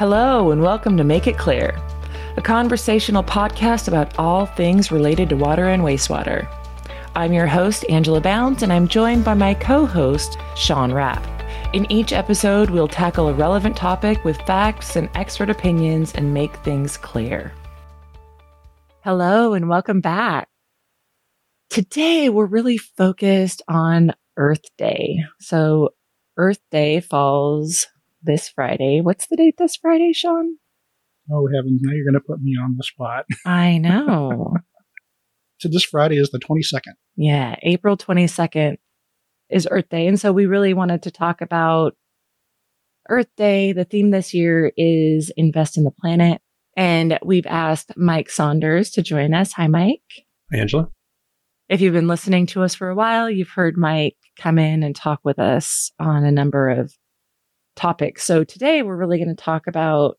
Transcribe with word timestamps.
Hello, 0.00 0.50
and 0.50 0.62
welcome 0.62 0.96
to 0.96 1.04
Make 1.04 1.26
It 1.26 1.36
Clear, 1.36 1.78
a 2.38 2.40
conversational 2.40 3.22
podcast 3.22 3.86
about 3.86 4.18
all 4.18 4.46
things 4.46 4.90
related 4.90 5.28
to 5.28 5.36
water 5.36 5.68
and 5.68 5.82
wastewater. 5.82 6.48
I'm 7.14 7.34
your 7.34 7.46
host, 7.46 7.84
Angela 7.90 8.22
Bounds, 8.22 8.62
and 8.62 8.72
I'm 8.72 8.88
joined 8.88 9.26
by 9.26 9.34
my 9.34 9.52
co 9.52 9.84
host, 9.84 10.38
Sean 10.56 10.90
Rapp. 10.90 11.22
In 11.74 11.84
each 11.92 12.14
episode, 12.14 12.70
we'll 12.70 12.88
tackle 12.88 13.28
a 13.28 13.34
relevant 13.34 13.76
topic 13.76 14.24
with 14.24 14.40
facts 14.46 14.96
and 14.96 15.10
expert 15.14 15.50
opinions 15.50 16.14
and 16.14 16.32
make 16.32 16.56
things 16.64 16.96
clear. 16.96 17.52
Hello, 19.04 19.52
and 19.52 19.68
welcome 19.68 20.00
back. 20.00 20.48
Today, 21.68 22.30
we're 22.30 22.46
really 22.46 22.78
focused 22.78 23.60
on 23.68 24.14
Earth 24.38 24.64
Day. 24.78 25.18
So, 25.40 25.90
Earth 26.38 26.60
Day 26.70 27.00
falls 27.00 27.86
this 28.22 28.48
Friday. 28.48 29.00
What's 29.00 29.26
the 29.26 29.36
date 29.36 29.56
this 29.58 29.76
Friday, 29.76 30.12
Sean? 30.12 30.56
Oh, 31.32 31.48
heavens. 31.54 31.80
Now 31.82 31.92
you're 31.92 32.04
going 32.04 32.20
to 32.20 32.26
put 32.26 32.40
me 32.42 32.56
on 32.62 32.76
the 32.76 32.82
spot. 32.82 33.26
I 33.46 33.78
know. 33.78 34.54
so, 35.58 35.68
this 35.68 35.84
Friday 35.84 36.16
is 36.16 36.30
the 36.30 36.38
22nd. 36.38 36.94
Yeah, 37.16 37.56
April 37.62 37.96
22nd 37.96 38.76
is 39.48 39.68
Earth 39.70 39.88
Day. 39.88 40.06
And 40.06 40.18
so, 40.18 40.32
we 40.32 40.46
really 40.46 40.74
wanted 40.74 41.02
to 41.02 41.10
talk 41.10 41.40
about 41.40 41.96
Earth 43.08 43.30
Day. 43.36 43.72
The 43.72 43.84
theme 43.84 44.10
this 44.10 44.34
year 44.34 44.72
is 44.76 45.30
Invest 45.36 45.76
in 45.76 45.84
the 45.84 45.90
Planet. 45.90 46.40
And 46.76 47.18
we've 47.24 47.46
asked 47.46 47.96
Mike 47.96 48.30
Saunders 48.30 48.90
to 48.92 49.02
join 49.02 49.34
us. 49.34 49.52
Hi, 49.52 49.66
Mike. 49.66 50.02
Hi, 50.52 50.60
Angela. 50.60 50.88
If 51.68 51.80
you've 51.80 51.94
been 51.94 52.08
listening 52.08 52.46
to 52.46 52.62
us 52.62 52.74
for 52.74 52.88
a 52.88 52.94
while, 52.96 53.30
you've 53.30 53.50
heard 53.50 53.76
Mike 53.76 54.16
come 54.36 54.58
in 54.58 54.82
and 54.82 54.94
talk 54.94 55.20
with 55.22 55.38
us 55.38 55.92
on 56.00 56.24
a 56.24 56.32
number 56.32 56.68
of 56.68 56.92
topics. 57.80 58.24
So 58.24 58.44
today 58.44 58.82
we're 58.82 58.96
really 58.96 59.16
going 59.16 59.34
to 59.34 59.42
talk 59.42 59.66
about 59.66 60.18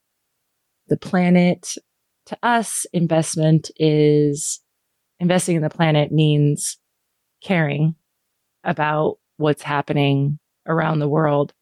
the 0.88 0.96
planet. 0.96 1.74
To 2.26 2.38
us, 2.42 2.86
investment 2.92 3.70
is 3.76 4.60
investing 5.20 5.56
in 5.56 5.62
the 5.62 5.70
planet 5.70 6.10
means 6.10 6.78
caring 7.42 7.94
about 8.64 9.18
what's 9.36 9.62
happening 9.62 10.40
around 10.66 10.98
the 10.98 11.08
world. 11.08 11.52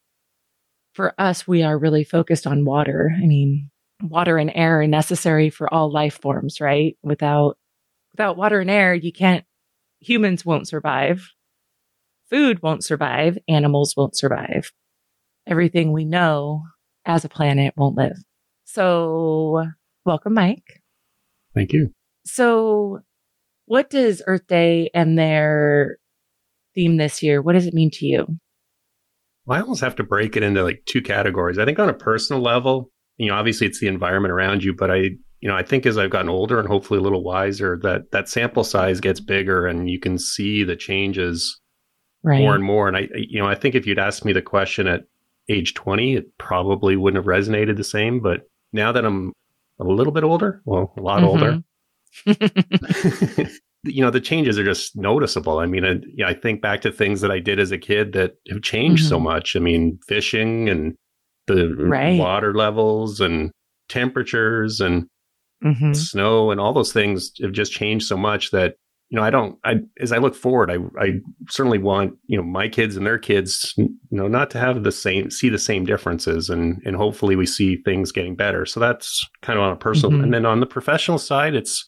For 0.93 1.13
us, 1.19 1.47
we 1.47 1.61
are 1.61 1.77
really 1.77 2.03
focused 2.03 2.47
on 2.47 2.65
water. 2.65 3.11
I 3.15 3.25
mean, 3.27 3.69
water 4.01 4.37
and 4.37 4.51
air 4.55 4.81
are 4.81 4.87
necessary 4.87 5.51
for 5.51 5.71
all 5.71 5.91
life 5.91 6.19
forms, 6.19 6.59
right? 6.59 6.97
Without 7.03 7.57
without 8.11 8.37
water 8.37 8.59
and 8.59 8.71
air, 8.71 8.95
you 8.95 9.13
can't 9.13 9.45
humans 9.99 10.43
won't 10.45 10.67
survive. 10.67 11.29
Food 12.29 12.63
won't 12.63 12.83
survive, 12.83 13.37
animals 13.47 13.93
won't 13.95 14.17
survive. 14.17 14.71
Everything 15.47 15.91
we 15.91 16.05
know 16.05 16.63
as 17.05 17.25
a 17.25 17.29
planet 17.29 17.73
won't 17.75 17.97
live. 17.97 18.17
So, 18.65 19.65
welcome 20.05 20.33
Mike. 20.33 20.81
Thank 21.55 21.73
you. 21.73 21.93
So, 22.25 22.99
what 23.65 23.89
does 23.89 24.21
Earth 24.27 24.47
Day 24.47 24.89
and 24.93 25.17
their 25.17 25.97
theme 26.75 26.97
this 26.97 27.21
year, 27.21 27.41
what 27.41 27.53
does 27.53 27.65
it 27.65 27.73
mean 27.73 27.91
to 27.91 28.05
you? 28.05 28.27
Well, 29.45 29.57
I 29.57 29.61
almost 29.61 29.81
have 29.81 29.95
to 29.95 30.03
break 30.03 30.37
it 30.37 30.43
into 30.43 30.63
like 30.63 30.83
two 30.85 31.01
categories. 31.01 31.57
I 31.57 31.65
think 31.65 31.79
on 31.79 31.89
a 31.89 31.93
personal 31.93 32.41
level, 32.41 32.91
you 33.17 33.27
know, 33.27 33.35
obviously 33.35 33.67
it's 33.67 33.79
the 33.79 33.87
environment 33.87 34.31
around 34.31 34.63
you, 34.63 34.73
but 34.73 34.91
I, 34.91 34.97
you 35.39 35.49
know, 35.49 35.55
I 35.55 35.63
think 35.63 35.85
as 35.85 35.97
I've 35.97 36.11
gotten 36.11 36.29
older 36.29 36.59
and 36.59 36.67
hopefully 36.67 36.99
a 36.99 37.03
little 37.03 37.23
wiser, 37.23 37.79
that 37.81 38.11
that 38.11 38.29
sample 38.29 38.63
size 38.63 38.99
gets 38.99 39.19
bigger 39.19 39.65
and 39.65 39.89
you 39.89 39.99
can 39.99 40.17
see 40.17 40.63
the 40.63 40.75
changes 40.75 41.59
right. 42.23 42.39
more 42.39 42.55
and 42.55 42.63
more. 42.63 42.87
And 42.87 42.95
I, 42.95 43.07
you 43.15 43.39
know, 43.39 43.47
I 43.47 43.55
think 43.55 43.75
if 43.75 43.87
you'd 43.87 43.99
asked 43.99 44.23
me 44.23 44.33
the 44.33 44.41
question 44.41 44.87
at 44.87 45.01
age 45.49 45.73
20, 45.73 46.15
it 46.15 46.37
probably 46.37 46.95
wouldn't 46.95 47.23
have 47.23 47.29
resonated 47.29 47.77
the 47.77 47.83
same. 47.83 48.19
But 48.19 48.41
now 48.73 48.91
that 48.91 49.05
I'm 49.05 49.33
a 49.79 49.83
little 49.83 50.13
bit 50.13 50.23
older, 50.23 50.61
well, 50.65 50.93
a 50.97 51.01
lot 51.01 51.21
mm-hmm. 51.21 51.27
older, 51.27 51.63
you 53.83 54.03
know, 54.03 54.11
the 54.11 54.21
changes 54.21 54.59
are 54.59 54.63
just 54.63 54.95
noticeable. 54.95 55.59
I 55.59 55.65
mean, 55.65 55.85
I, 55.85 55.91
you 55.91 56.17
know, 56.17 56.27
I 56.27 56.33
think 56.33 56.61
back 56.61 56.81
to 56.81 56.91
things 56.91 57.21
that 57.21 57.31
I 57.31 57.39
did 57.39 57.59
as 57.59 57.71
a 57.71 57.77
kid 57.77 58.13
that 58.13 58.33
have 58.49 58.61
changed 58.61 59.03
mm-hmm. 59.03 59.09
so 59.09 59.19
much. 59.19 59.55
I 59.55 59.59
mean, 59.59 59.99
fishing 60.07 60.69
and 60.69 60.95
the 61.47 61.73
right. 61.75 62.19
water 62.19 62.53
levels 62.53 63.19
and 63.19 63.51
temperatures 63.89 64.79
and 64.79 65.07
mm-hmm. 65.63 65.93
snow 65.93 66.51
and 66.51 66.59
all 66.59 66.73
those 66.73 66.93
things 66.93 67.31
have 67.41 67.51
just 67.51 67.71
changed 67.71 68.07
so 68.07 68.17
much 68.17 68.51
that 68.51 68.75
you 69.11 69.17
know 69.17 69.23
i 69.23 69.29
don't 69.29 69.59
i 69.63 69.75
as 69.99 70.11
i 70.11 70.17
look 70.17 70.33
forward 70.33 70.71
i 70.71 70.77
i 70.99 71.13
certainly 71.49 71.77
want 71.77 72.13
you 72.25 72.35
know 72.35 72.43
my 72.43 72.67
kids 72.67 72.97
and 72.97 73.05
their 73.05 73.19
kids 73.19 73.75
you 73.77 73.89
know 74.09 74.27
not 74.27 74.49
to 74.49 74.57
have 74.57 74.83
the 74.83 74.91
same 74.91 75.29
see 75.29 75.49
the 75.49 75.59
same 75.59 75.85
differences 75.85 76.49
and 76.49 76.81
and 76.85 76.95
hopefully 76.95 77.35
we 77.35 77.45
see 77.45 77.77
things 77.77 78.11
getting 78.11 78.35
better 78.35 78.65
so 78.65 78.79
that's 78.79 79.23
kind 79.43 79.59
of 79.59 79.63
on 79.63 79.71
a 79.71 79.75
personal 79.75 80.11
mm-hmm. 80.11 80.23
and 80.23 80.33
then 80.33 80.45
on 80.45 80.59
the 80.59 80.65
professional 80.65 81.19
side 81.19 81.53
it's 81.53 81.87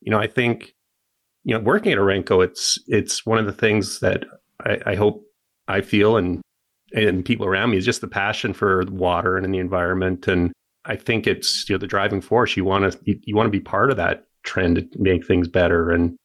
you 0.00 0.10
know 0.10 0.20
i 0.20 0.26
think 0.26 0.74
you 1.44 1.54
know 1.54 1.60
working 1.60 1.92
at 1.92 1.98
Orenco 1.98 2.44
it's 2.44 2.78
it's 2.86 3.26
one 3.26 3.38
of 3.38 3.46
the 3.46 3.52
things 3.52 3.98
that 4.00 4.24
i, 4.64 4.78
I 4.86 4.94
hope 4.94 5.24
i 5.66 5.80
feel 5.80 6.16
and 6.16 6.40
and 6.94 7.24
people 7.24 7.46
around 7.46 7.70
me 7.70 7.76
is 7.76 7.84
just 7.84 8.00
the 8.00 8.08
passion 8.08 8.52
for 8.52 8.84
water 8.90 9.36
and 9.36 9.44
in 9.44 9.52
the 9.52 9.58
environment. 9.58 10.26
And 10.26 10.52
I 10.84 10.96
think 10.96 11.26
it's 11.26 11.68
you 11.68 11.74
know 11.74 11.78
the 11.78 11.86
driving 11.86 12.20
force. 12.20 12.56
You 12.56 12.64
want 12.64 12.90
to 12.90 12.98
you, 13.04 13.18
you 13.24 13.36
want 13.36 13.46
to 13.46 13.50
be 13.50 13.60
part 13.60 13.90
of 13.90 13.96
that 13.96 14.24
trend 14.44 14.76
to 14.76 14.88
make 14.98 15.26
things 15.26 15.48
better. 15.48 15.90
And 15.90 16.16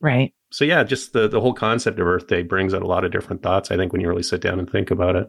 right. 0.00 0.32
So 0.50 0.64
yeah, 0.64 0.82
just 0.84 1.12
the 1.12 1.28
the 1.28 1.40
whole 1.40 1.54
concept 1.54 1.98
of 1.98 2.06
Earth 2.06 2.26
Day 2.26 2.42
brings 2.42 2.74
out 2.74 2.82
a 2.82 2.86
lot 2.86 3.04
of 3.04 3.12
different 3.12 3.42
thoughts. 3.42 3.70
I 3.70 3.76
think 3.76 3.92
when 3.92 4.00
you 4.00 4.08
really 4.08 4.22
sit 4.22 4.40
down 4.40 4.58
and 4.58 4.70
think 4.70 4.90
about 4.90 5.16
it. 5.16 5.28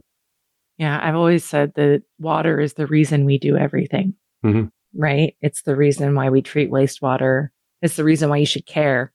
Yeah, 0.78 1.00
I've 1.02 1.16
always 1.16 1.44
said 1.44 1.74
that 1.76 2.04
water 2.20 2.60
is 2.60 2.76
the 2.76 2.88
reason 2.88 3.26
we 3.26 3.38
do 3.38 3.58
everything. 3.58 4.14
Mm-hmm. 4.46 4.68
Right. 4.96 5.36
It's 5.42 5.64
the 5.64 5.76
reason 5.76 6.16
why 6.16 6.30
we 6.30 6.42
treat 6.42 6.72
wastewater. 6.72 7.50
It's 7.82 7.98
the 7.98 8.06
reason 8.06 8.30
why 8.30 8.38
you 8.38 8.46
should 8.46 8.66
care 8.66 9.12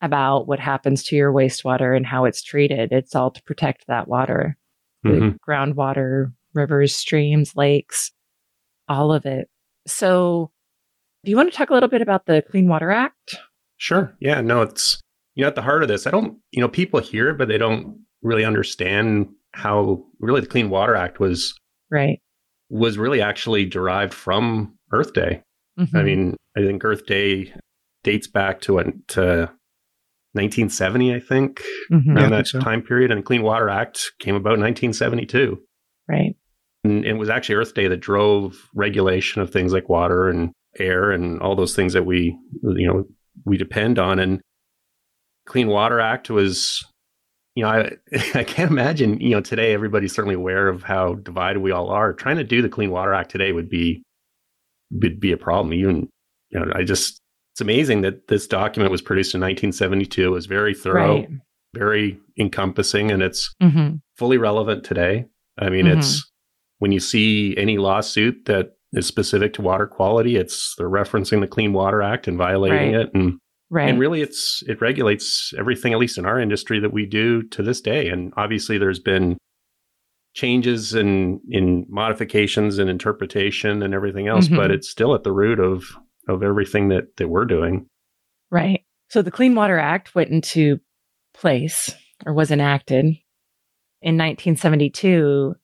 about 0.00 0.46
what 0.46 0.60
happens 0.60 1.02
to 1.04 1.16
your 1.16 1.32
wastewater 1.32 1.96
and 1.96 2.06
how 2.06 2.24
it's 2.24 2.42
treated. 2.42 2.92
It's 2.92 3.14
all 3.14 3.32
to 3.32 3.42
protect 3.42 3.86
that 3.88 4.08
water 4.08 4.56
mm-hmm. 5.04 5.36
groundwater, 5.48 6.32
rivers, 6.54 6.94
streams, 6.94 7.56
lakes, 7.56 8.12
all 8.88 9.12
of 9.12 9.26
it. 9.26 9.48
So, 9.86 10.50
do 11.24 11.30
you 11.30 11.36
want 11.36 11.50
to 11.50 11.56
talk 11.56 11.70
a 11.70 11.74
little 11.74 11.88
bit 11.88 12.02
about 12.02 12.26
the 12.26 12.42
Clean 12.50 12.68
Water 12.68 12.90
Act? 12.90 13.36
Sure. 13.80 14.14
Yeah. 14.20 14.42
No, 14.42 14.60
it's, 14.60 15.00
you 15.34 15.42
know, 15.42 15.48
at 15.48 15.54
the 15.54 15.62
heart 15.62 15.82
of 15.82 15.88
this, 15.88 16.06
I 16.06 16.10
don't, 16.10 16.36
you 16.52 16.60
know, 16.60 16.68
people 16.68 17.00
hear 17.00 17.30
it, 17.30 17.38
but 17.38 17.48
they 17.48 17.56
don't 17.56 17.98
really 18.22 18.44
understand 18.44 19.28
how 19.52 20.04
really 20.18 20.42
the 20.42 20.46
Clean 20.46 20.68
Water 20.68 20.94
Act 20.94 21.18
was, 21.18 21.54
right, 21.90 22.20
was 22.68 22.98
really 22.98 23.22
actually 23.22 23.64
derived 23.64 24.12
from 24.12 24.76
Earth 24.92 25.14
Day. 25.14 25.42
Mm-hmm. 25.78 25.96
I 25.96 26.02
mean, 26.02 26.36
I 26.56 26.60
think 26.60 26.84
Earth 26.84 27.06
Day 27.06 27.54
dates 28.04 28.28
back 28.28 28.60
to, 28.62 28.74
to 29.08 29.50
1970, 30.32 31.14
I 31.14 31.20
think, 31.20 31.62
mm-hmm. 31.90 32.16
around 32.16 32.30
yeah, 32.30 32.36
that 32.36 32.46
so. 32.48 32.60
time 32.60 32.82
period. 32.82 33.10
And 33.10 33.20
the 33.20 33.24
Clean 33.24 33.42
Water 33.42 33.70
Act 33.70 34.12
came 34.18 34.34
about 34.34 34.54
in 34.54 34.60
1972. 34.60 35.58
Right. 36.06 36.36
And 36.84 37.06
it 37.06 37.14
was 37.14 37.30
actually 37.30 37.54
Earth 37.54 37.74
Day 37.74 37.88
that 37.88 38.00
drove 38.00 38.68
regulation 38.74 39.40
of 39.40 39.50
things 39.50 39.72
like 39.72 39.88
water 39.88 40.28
and 40.28 40.52
air 40.78 41.10
and 41.10 41.40
all 41.40 41.56
those 41.56 41.74
things 41.74 41.94
that 41.94 42.04
we, 42.04 42.36
you 42.62 42.86
know, 42.86 43.04
we 43.44 43.56
depend 43.56 43.98
on. 43.98 44.18
And 44.18 44.40
Clean 45.46 45.68
Water 45.68 46.00
Act 46.00 46.30
was, 46.30 46.84
you 47.54 47.62
know, 47.62 47.70
I, 47.70 47.92
I 48.34 48.44
can't 48.44 48.70
imagine, 48.70 49.20
you 49.20 49.30
know, 49.30 49.40
today 49.40 49.72
everybody's 49.72 50.14
certainly 50.14 50.34
aware 50.34 50.68
of 50.68 50.82
how 50.82 51.14
divided 51.14 51.60
we 51.60 51.70
all 51.70 51.88
are. 51.88 52.12
Trying 52.12 52.36
to 52.36 52.44
do 52.44 52.62
the 52.62 52.68
Clean 52.68 52.90
Water 52.90 53.14
Act 53.14 53.30
today 53.30 53.52
would 53.52 53.68
be, 53.68 54.02
would 54.92 55.20
be 55.20 55.32
a 55.32 55.36
problem. 55.36 55.72
Even, 55.72 56.08
you 56.50 56.60
know, 56.60 56.72
I 56.74 56.82
just, 56.82 57.20
it's 57.54 57.60
amazing 57.60 58.02
that 58.02 58.28
this 58.28 58.46
document 58.46 58.90
was 58.90 59.02
produced 59.02 59.34
in 59.34 59.40
1972. 59.40 60.26
It 60.26 60.30
was 60.30 60.46
very 60.46 60.74
thorough, 60.74 61.20
right. 61.20 61.28
very 61.74 62.18
encompassing, 62.38 63.10
and 63.10 63.22
it's 63.22 63.54
mm-hmm. 63.62 63.96
fully 64.16 64.38
relevant 64.38 64.84
today. 64.84 65.26
I 65.58 65.68
mean, 65.68 65.86
mm-hmm. 65.86 65.98
it's 65.98 66.30
when 66.78 66.92
you 66.92 67.00
see 67.00 67.56
any 67.56 67.76
lawsuit 67.76 68.46
that 68.46 68.76
is 68.92 69.06
specific 69.06 69.54
to 69.54 69.62
water 69.62 69.86
quality, 69.86 70.36
it's 70.36 70.74
they're 70.76 70.88
referencing 70.88 71.40
the 71.40 71.46
Clean 71.46 71.72
Water 71.72 72.02
Act 72.02 72.26
and 72.28 72.36
violating 72.36 72.92
right. 72.92 73.06
it, 73.06 73.10
and 73.14 73.38
right. 73.70 73.88
and 73.88 73.98
really, 73.98 74.22
it's 74.22 74.62
it 74.66 74.80
regulates 74.80 75.52
everything, 75.58 75.92
at 75.92 75.98
least 75.98 76.18
in 76.18 76.26
our 76.26 76.40
industry, 76.40 76.80
that 76.80 76.92
we 76.92 77.06
do 77.06 77.42
to 77.44 77.62
this 77.62 77.80
day. 77.80 78.08
And 78.08 78.32
obviously, 78.36 78.78
there's 78.78 79.00
been 79.00 79.36
changes 80.34 80.94
in 80.94 81.40
in 81.48 81.86
modifications 81.88 82.78
and 82.78 82.90
interpretation 82.90 83.82
and 83.82 83.94
everything 83.94 84.28
else, 84.28 84.46
mm-hmm. 84.46 84.56
but 84.56 84.70
it's 84.70 84.90
still 84.90 85.14
at 85.14 85.24
the 85.24 85.32
root 85.32 85.60
of 85.60 85.84
of 86.28 86.42
everything 86.42 86.88
that 86.88 87.16
that 87.16 87.28
we're 87.28 87.44
doing. 87.44 87.86
Right. 88.50 88.84
So 89.08 89.22
the 89.22 89.30
Clean 89.30 89.54
Water 89.54 89.78
Act 89.78 90.14
went 90.14 90.30
into 90.30 90.78
place 91.34 91.94
or 92.26 92.32
was 92.32 92.50
enacted 92.50 93.04
in 94.02 94.16
1972. 94.16 95.54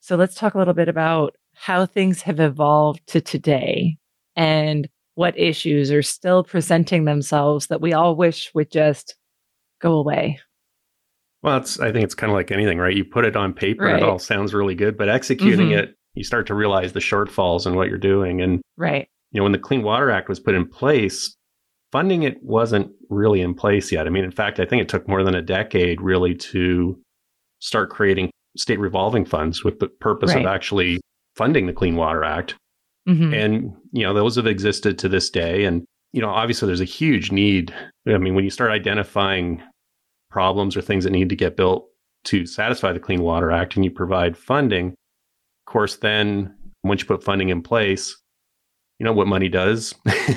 So 0.00 0.16
let's 0.16 0.34
talk 0.34 0.54
a 0.54 0.58
little 0.58 0.74
bit 0.74 0.88
about 0.88 1.34
how 1.54 1.86
things 1.86 2.22
have 2.22 2.40
evolved 2.40 3.06
to 3.08 3.20
today 3.20 3.96
and 4.36 4.88
what 5.14 5.38
issues 5.38 5.92
are 5.92 6.02
still 6.02 6.42
presenting 6.42 7.04
themselves 7.04 7.68
that 7.68 7.80
we 7.80 7.92
all 7.92 8.16
wish 8.16 8.52
would 8.54 8.70
just 8.70 9.14
go 9.80 9.94
away. 9.94 10.40
Well, 11.42 11.58
it's 11.58 11.78
I 11.78 11.92
think 11.92 12.04
it's 12.04 12.14
kind 12.14 12.30
of 12.30 12.34
like 12.34 12.50
anything, 12.50 12.78
right? 12.78 12.96
You 12.96 13.04
put 13.04 13.24
it 13.24 13.36
on 13.36 13.52
paper 13.52 13.84
right. 13.84 13.94
and 13.94 14.02
it 14.02 14.08
all 14.08 14.18
sounds 14.18 14.54
really 14.54 14.74
good, 14.74 14.96
but 14.96 15.08
executing 15.08 15.68
mm-hmm. 15.68 15.78
it 15.78 15.94
you 16.14 16.24
start 16.24 16.46
to 16.46 16.54
realize 16.54 16.92
the 16.92 17.00
shortfalls 17.00 17.66
in 17.66 17.74
what 17.74 17.88
you're 17.88 17.98
doing. 17.98 18.40
And, 18.40 18.62
right. 18.76 19.08
you 19.32 19.40
know, 19.40 19.42
when 19.42 19.52
the 19.52 19.58
Clean 19.58 19.82
Water 19.82 20.10
Act 20.10 20.28
was 20.28 20.40
put 20.40 20.54
in 20.54 20.66
place, 20.66 21.36
funding 21.92 22.22
it 22.22 22.42
wasn't 22.42 22.90
really 23.10 23.40
in 23.40 23.54
place 23.54 23.92
yet. 23.92 24.06
I 24.06 24.10
mean, 24.10 24.24
in 24.24 24.30
fact, 24.30 24.60
I 24.60 24.64
think 24.64 24.82
it 24.82 24.88
took 24.88 25.08
more 25.08 25.22
than 25.22 25.34
a 25.34 25.42
decade 25.42 26.00
really 26.00 26.34
to 26.36 26.98
start 27.58 27.90
creating 27.90 28.30
state 28.56 28.78
revolving 28.78 29.24
funds 29.24 29.64
with 29.64 29.80
the 29.80 29.88
purpose 29.88 30.34
right. 30.34 30.44
of 30.44 30.46
actually 30.46 31.00
funding 31.36 31.66
the 31.66 31.72
Clean 31.72 31.96
Water 31.96 32.24
Act. 32.24 32.54
Mm-hmm. 33.08 33.34
And, 33.34 33.76
you 33.92 34.02
know, 34.02 34.14
those 34.14 34.36
have 34.36 34.46
existed 34.46 34.98
to 34.98 35.08
this 35.08 35.30
day. 35.30 35.64
And, 35.64 35.84
you 36.12 36.20
know, 36.20 36.30
obviously 36.30 36.66
there's 36.66 36.80
a 36.80 36.84
huge 36.84 37.32
need. 37.32 37.74
I 38.08 38.18
mean, 38.18 38.34
when 38.34 38.44
you 38.44 38.50
start 38.50 38.70
identifying 38.70 39.62
problems 40.30 40.76
or 40.76 40.82
things 40.82 41.04
that 41.04 41.10
need 41.10 41.28
to 41.28 41.36
get 41.36 41.56
built 41.56 41.86
to 42.24 42.46
satisfy 42.46 42.92
the 42.92 43.00
Clean 43.00 43.22
Water 43.22 43.50
Act 43.50 43.76
and 43.76 43.84
you 43.84 43.90
provide 43.90 44.36
funding, 44.36 44.88
of 44.88 45.72
course, 45.72 45.96
then 45.96 46.54
once 46.82 47.00
you 47.00 47.06
put 47.06 47.24
funding 47.24 47.50
in 47.50 47.62
place, 47.62 48.16
you 48.98 49.04
know 49.04 49.12
what 49.12 49.26
money 49.26 49.48
does. 49.48 49.94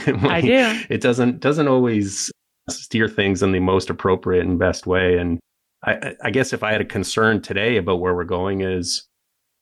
money, 0.08 0.20
I 0.30 0.42
do. 0.42 0.82
It 0.90 1.02
doesn't 1.02 1.40
doesn't 1.40 1.68
always 1.68 2.32
steer 2.70 3.08
things 3.08 3.44
in 3.44 3.52
the 3.52 3.60
most 3.60 3.90
appropriate 3.90 4.46
and 4.46 4.60
best 4.60 4.88
way. 4.88 5.18
And 5.18 5.40
I, 5.86 6.16
I 6.24 6.32
guess 6.32 6.54
if 6.54 6.64
I 6.64 6.72
had 6.72 6.82
a 6.82 6.86
concern 6.86 7.42
today 7.42 7.78
about 7.78 8.00
where 8.00 8.16
we're 8.16 8.24
going 8.24 8.62
is 8.62 9.07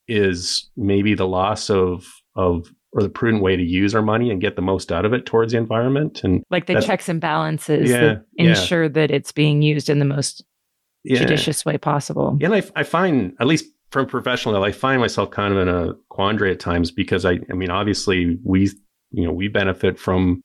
is 0.08 0.70
maybe 0.76 1.14
the 1.14 1.28
loss 1.28 1.70
of 1.70 2.06
of 2.36 2.68
or 2.94 3.02
the 3.02 3.10
prudent 3.10 3.44
way 3.44 3.58
to 3.58 3.64
use 3.64 3.94
our 3.94 4.02
money 4.02 4.32
and 4.32 4.40
get 4.40 4.56
the 4.56 4.62
most 4.62 4.92
out 4.92 5.04
of 5.04 5.14
it 5.14 5.26
towards 5.26 5.52
the 5.52 5.58
environment 5.58 6.24
and 6.24 6.44
like 6.50 6.66
the 6.66 6.80
checks 6.82 7.10
and 7.10 7.20
balances 7.20 7.90
yeah, 7.90 8.00
that 8.00 8.26
ensure 8.38 8.84
yeah. 8.84 8.90
that 8.90 9.12
it's 9.12 9.34
being 9.34 9.62
used 9.62 9.90
in 9.90 10.00
the 10.00 10.06
most 10.06 10.46
yeah. 11.04 11.20
judicious 11.20 11.66
way 11.66 11.78
possible. 11.78 12.38
And 12.42 12.56
I, 12.56 12.64
I 12.76 12.84
find 12.84 13.34
at 13.40 13.48
least 13.48 13.66
from 13.92 14.08
professional 14.08 14.54
level, 14.54 14.68
I 14.68 14.72
find 14.72 15.00
myself 15.02 15.32
kind 15.32 15.54
of 15.54 15.60
in 15.60 15.70
a 15.70 15.94
quandary 16.10 16.52
at 16.52 16.60
times 16.60 16.92
because 16.92 17.26
I, 17.26 17.40
I 17.50 17.54
mean, 17.54 17.70
obviously 17.70 18.38
we, 18.44 18.70
you 19.12 19.26
know, 19.26 19.32
we 19.32 19.48
benefit 19.48 20.00
from 20.00 20.42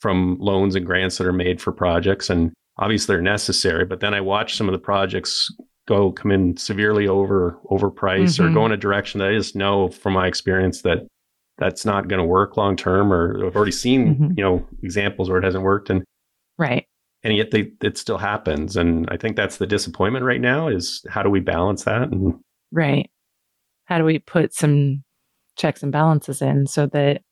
from 0.00 0.36
loans 0.40 0.74
and 0.74 0.84
grants 0.84 1.18
that 1.18 1.28
are 1.28 1.32
made 1.32 1.60
for 1.60 1.70
projects, 1.70 2.28
and 2.28 2.52
obviously 2.78 3.14
they're 3.14 3.22
necessary. 3.22 3.84
But 3.84 4.00
then 4.00 4.14
I 4.14 4.20
watch 4.20 4.56
some 4.56 4.68
of 4.68 4.72
the 4.72 4.80
projects 4.80 5.48
go 5.86 6.12
come 6.12 6.30
in 6.30 6.56
severely 6.56 7.08
over 7.08 7.58
overpriced 7.70 8.38
mm-hmm. 8.38 8.44
or 8.44 8.54
go 8.54 8.66
in 8.66 8.72
a 8.72 8.76
direction 8.76 9.18
that 9.18 9.28
I 9.28 9.34
just 9.34 9.56
know 9.56 9.88
from 9.88 10.12
my 10.12 10.26
experience 10.26 10.82
that 10.82 11.06
that's 11.58 11.84
not 11.84 12.08
going 12.08 12.18
to 12.18 12.24
work 12.24 12.56
long 12.56 12.76
term. 12.76 13.12
Or 13.12 13.46
I've 13.46 13.56
already 13.56 13.72
seen 13.72 14.14
mm-hmm. 14.14 14.32
you 14.36 14.44
know 14.44 14.66
examples 14.82 15.28
where 15.28 15.38
it 15.38 15.44
hasn't 15.44 15.64
worked, 15.64 15.90
and 15.90 16.02
right 16.58 16.86
and 17.24 17.36
yet 17.36 17.52
they, 17.52 17.70
it 17.82 17.96
still 17.96 18.18
happens 18.18 18.76
and 18.76 19.08
i 19.08 19.16
think 19.16 19.36
that's 19.36 19.58
the 19.58 19.66
disappointment 19.66 20.24
right 20.24 20.40
now 20.40 20.66
is 20.66 21.06
how 21.08 21.22
do 21.22 21.30
we 21.30 21.38
balance 21.38 21.84
that 21.84 22.10
and 22.10 22.34
Right. 22.72 23.10
How 23.84 23.98
do 23.98 24.04
we 24.04 24.18
put 24.18 24.54
some 24.54 25.04
checks 25.56 25.82
and 25.82 25.92
balances 25.92 26.40
in 26.40 26.66
so 26.66 26.86
that 26.86 27.22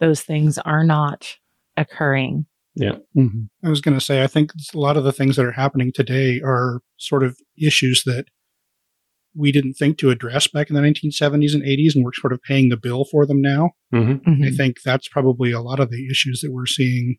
those 0.00 0.22
things 0.22 0.58
are 0.58 0.82
not 0.82 1.36
occurring? 1.76 2.46
Yeah. 2.74 2.96
Mm-hmm. 3.16 3.44
I 3.64 3.68
was 3.68 3.80
going 3.80 3.98
to 3.98 4.04
say, 4.04 4.22
I 4.22 4.26
think 4.26 4.52
a 4.74 4.78
lot 4.78 4.96
of 4.96 5.04
the 5.04 5.12
things 5.12 5.36
that 5.36 5.44
are 5.44 5.52
happening 5.52 5.92
today 5.92 6.40
are 6.40 6.80
sort 6.96 7.22
of 7.22 7.38
issues 7.58 8.04
that 8.04 8.26
we 9.34 9.52
didn't 9.52 9.74
think 9.74 9.98
to 9.98 10.10
address 10.10 10.46
back 10.46 10.68
in 10.68 10.76
the 10.76 10.82
1970s 10.82 11.54
and 11.54 11.62
80s, 11.62 11.94
and 11.94 12.04
we're 12.04 12.12
sort 12.14 12.32
of 12.32 12.42
paying 12.42 12.68
the 12.68 12.76
bill 12.76 13.04
for 13.04 13.26
them 13.26 13.40
now. 13.40 13.70
Mm-hmm. 13.92 14.30
Mm-hmm. 14.30 14.44
I 14.44 14.50
think 14.50 14.82
that's 14.82 15.08
probably 15.08 15.52
a 15.52 15.60
lot 15.60 15.80
of 15.80 15.90
the 15.90 16.08
issues 16.10 16.40
that 16.40 16.52
we're 16.52 16.66
seeing 16.66 17.16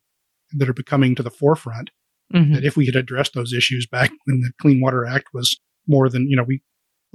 that 0.53 0.69
are 0.69 0.73
becoming 0.73 1.15
to 1.15 1.23
the 1.23 1.31
forefront. 1.31 1.89
Mm-hmm. 2.33 2.53
That 2.53 2.65
if 2.65 2.75
we 2.75 2.85
had 2.85 2.95
addressed 2.95 3.33
those 3.33 3.53
issues 3.53 3.85
back 3.85 4.11
when 4.25 4.41
the 4.41 4.51
Clean 4.61 4.81
Water 4.81 5.05
Act 5.05 5.27
was 5.33 5.59
more 5.87 6.09
than, 6.09 6.27
you 6.27 6.35
know, 6.35 6.43
we 6.43 6.61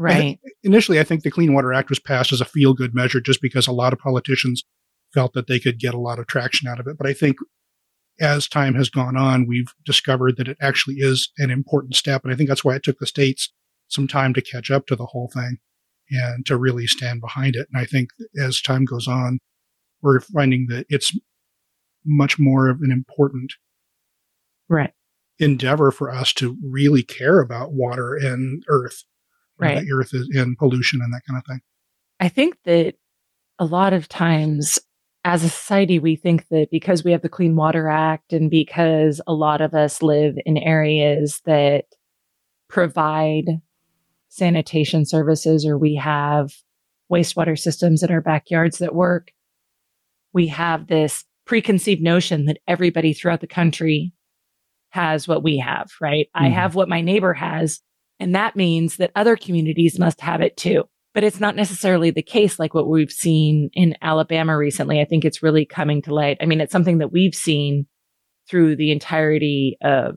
Right. 0.01 0.39
I 0.45 0.51
initially, 0.63 1.01
I 1.01 1.03
think 1.03 1.25
the 1.25 1.31
Clean 1.31 1.53
Water 1.53 1.73
Act 1.73 1.91
was 1.91 1.99
passed 1.99 2.33
as 2.33 2.41
a 2.41 2.45
feel 2.45 2.73
good 2.73 2.95
measure 2.95 3.21
just 3.21 3.43
because 3.43 3.67
a 3.67 3.73
lot 3.73 3.93
of 3.93 3.99
politicians 3.99 4.63
felt 5.13 5.33
that 5.33 5.49
they 5.49 5.59
could 5.59 5.81
get 5.81 5.93
a 5.93 5.99
lot 5.99 6.21
of 6.21 6.29
traction 6.29 6.69
out 6.69 6.79
of 6.79 6.87
it. 6.87 6.97
But 6.97 7.09
I 7.09 7.13
think 7.13 7.37
as 8.21 8.49
time 8.49 8.75
has 8.75 8.89
gone 8.89 9.17
on, 9.17 9.47
we've 9.47 9.73
discovered 9.85 10.37
that 10.37 10.49
it 10.49 10.57
actually 10.61 10.97
is 10.97 11.31
an 11.39 11.51
important 11.51 11.95
step. 11.95 12.25
And 12.25 12.33
I 12.33 12.37
think 12.37 12.49
that's 12.49 12.65
why 12.65 12.75
it 12.75 12.83
took 12.83 12.99
the 12.99 13.07
states 13.07 13.53
some 13.89 14.09
time 14.09 14.35
to 14.35 14.43
catch 14.43 14.71
up 14.71 14.87
to 14.87 14.97
the 14.97 15.07
whole 15.07 15.31
thing 15.33 15.59
and 16.11 16.45
to 16.47 16.57
really 16.57 16.87
stand 16.87 17.21
behind 17.21 17.57
it. 17.57 17.69
And 17.73 17.81
I 17.81 17.85
think 17.85 18.11
as 18.41 18.61
time 18.61 18.85
goes 18.85 19.07
on, 19.07 19.39
we're 20.03 20.21
finding 20.21 20.67
that 20.69 20.87
it's 20.89 21.17
much 22.05 22.39
more 22.39 22.69
of 22.69 22.81
an 22.81 22.91
important 22.91 23.53
right 24.69 24.93
endeavor 25.39 25.91
for 25.91 26.11
us 26.11 26.33
to 26.33 26.57
really 26.65 27.03
care 27.03 27.41
about 27.41 27.73
water 27.73 28.15
and 28.15 28.63
earth 28.69 29.05
right. 29.59 29.85
the 29.85 29.93
earth 29.93 30.15
is 30.15 30.29
in 30.33 30.57
pollution 30.57 31.01
and 31.03 31.13
that 31.13 31.23
kind 31.29 31.39
of 31.39 31.47
thing. 31.47 31.61
I 32.21 32.29
think 32.29 32.57
that 32.65 32.95
a 33.59 33.65
lot 33.65 33.93
of 33.93 34.09
times 34.09 34.79
as 35.29 35.45
a 35.45 35.49
society, 35.51 35.99
we 35.99 36.17
think 36.17 36.49
that 36.49 36.69
because 36.71 37.05
we 37.05 37.13
have 37.13 37.21
the 37.21 37.29
Clean 37.29 37.55
Water 37.55 37.87
Act 37.87 38.33
and 38.33 38.49
because 38.49 39.21
a 39.27 39.35
lot 39.35 39.61
of 39.61 39.75
us 39.75 40.03
live 40.03 40.37
in 40.47 40.57
areas 40.57 41.43
that 41.45 41.85
provide 42.69 43.45
sanitation 44.31 45.05
services 45.05 45.67
or 45.67 45.77
we 45.77 45.97
have 45.97 46.55
wastewater 47.13 47.59
systems 47.59 48.03
in 48.03 48.11
our 48.11 48.23
backyards 48.23 48.79
that 48.79 48.95
work, 48.95 49.33
we 50.33 50.47
have 50.47 50.87
this 50.87 51.27
preconceived 51.45 52.01
notion 52.01 52.47
that 52.47 52.61
everybody 52.67 53.13
throughout 53.13 53.43
the 53.43 53.47
country 53.47 54.15
has 54.91 55.29
what 55.29 55.43
we 55.43 55.59
have, 55.59 55.91
right? 56.01 56.29
Mm-hmm. 56.35 56.47
I 56.47 56.49
have 56.49 56.75
what 56.75 56.89
my 56.89 57.03
neighbor 57.03 57.35
has. 57.35 57.81
And 58.19 58.35
that 58.35 58.57
means 58.57 58.97
that 58.97 59.13
other 59.15 59.37
communities 59.37 59.99
must 59.99 60.23
have 60.23 60.41
it 60.41 60.57
too. 60.57 60.85
But 61.19 61.25
it's 61.25 61.41
not 61.41 61.57
necessarily 61.57 62.13
the 62.13 62.23
case 62.23 62.61
like 62.61 62.75
what 62.75 62.89
we've 62.89 63.11
seen 63.11 63.71
in 63.73 63.97
Alabama 64.03 64.57
recently. 64.57 65.01
I 65.01 65.05
think 65.05 65.25
it's 65.25 65.43
really 65.43 65.67
coming 65.67 66.01
to 66.03 66.15
light. 66.15 66.37
I 66.41 66.47
mean, 66.47 66.61
it's 66.61 66.71
something 66.71 66.99
that 66.99 67.11
we've 67.11 67.35
seen 67.35 67.89
through 68.49 68.77
the 68.77 68.93
entirety 68.93 69.77
of 69.83 70.15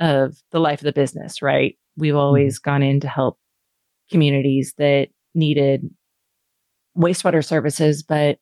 of 0.00 0.34
the 0.50 0.60
life 0.60 0.80
of 0.80 0.86
the 0.86 0.94
business, 0.94 1.42
right? 1.42 1.76
We've 1.98 2.12
mm-hmm. 2.12 2.20
always 2.20 2.58
gone 2.58 2.82
in 2.82 3.00
to 3.00 3.06
help 3.06 3.38
communities 4.10 4.72
that 4.78 5.08
needed 5.34 5.82
wastewater 6.96 7.44
services, 7.44 8.02
but 8.02 8.38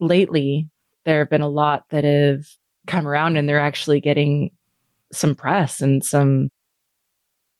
lately 0.00 0.68
there 1.06 1.20
have 1.20 1.30
been 1.30 1.40
a 1.40 1.48
lot 1.48 1.84
that 1.88 2.04
have 2.04 2.44
come 2.86 3.08
around 3.08 3.38
and 3.38 3.48
they're 3.48 3.58
actually 3.58 4.02
getting 4.02 4.50
some 5.14 5.34
press 5.34 5.80
and 5.80 6.04
some 6.04 6.50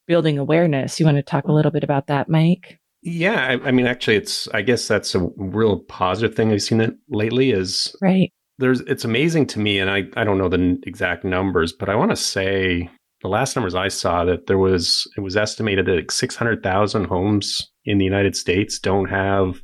building 0.05 0.37
awareness. 0.37 0.99
You 0.99 1.07
want 1.07 1.17
to 1.17 1.23
talk 1.23 1.45
a 1.45 1.53
little 1.53 1.71
bit 1.71 1.83
about 1.83 2.05
that, 2.05 2.29
Mike? 2.29 2.77
Yeah, 3.03 3.45
I, 3.47 3.67
I, 3.67 3.71
mean, 3.71 3.85
actually, 3.85 4.15
it's 4.15 4.47
I 4.49 4.61
guess 4.61 4.87
that's 4.87 5.13
a 5.13 5.27
real 5.35 5.79
positive 5.79 6.35
thing 6.35 6.51
I've 6.51 6.61
seen 6.61 6.79
it 6.79 6.95
lately. 7.09 7.51
Is 7.51 7.93
right. 8.01 8.31
There's 8.59 8.79
it's 8.81 9.03
amazing 9.03 9.47
to 9.47 9.59
me, 9.59 9.79
and 9.79 9.89
I 9.89 10.03
I 10.15 10.23
don't 10.23 10.37
know 10.37 10.47
the 10.47 10.79
exact 10.83 11.25
numbers, 11.25 11.73
but 11.73 11.89
I 11.89 11.95
want 11.95 12.11
to 12.11 12.15
say 12.15 12.89
the 13.21 13.27
last 13.27 13.55
numbers 13.55 13.75
I 13.75 13.89
saw 13.89 14.23
that 14.25 14.47
there 14.47 14.57
was 14.57 15.05
it 15.17 15.21
was 15.21 15.35
estimated 15.35 15.85
that 15.87 16.11
six 16.11 16.35
hundred 16.35 16.63
thousand 16.63 17.05
homes 17.05 17.69
in 17.83 17.97
the 17.97 18.05
United 18.05 18.37
States 18.37 18.79
don't 18.79 19.09
have 19.09 19.61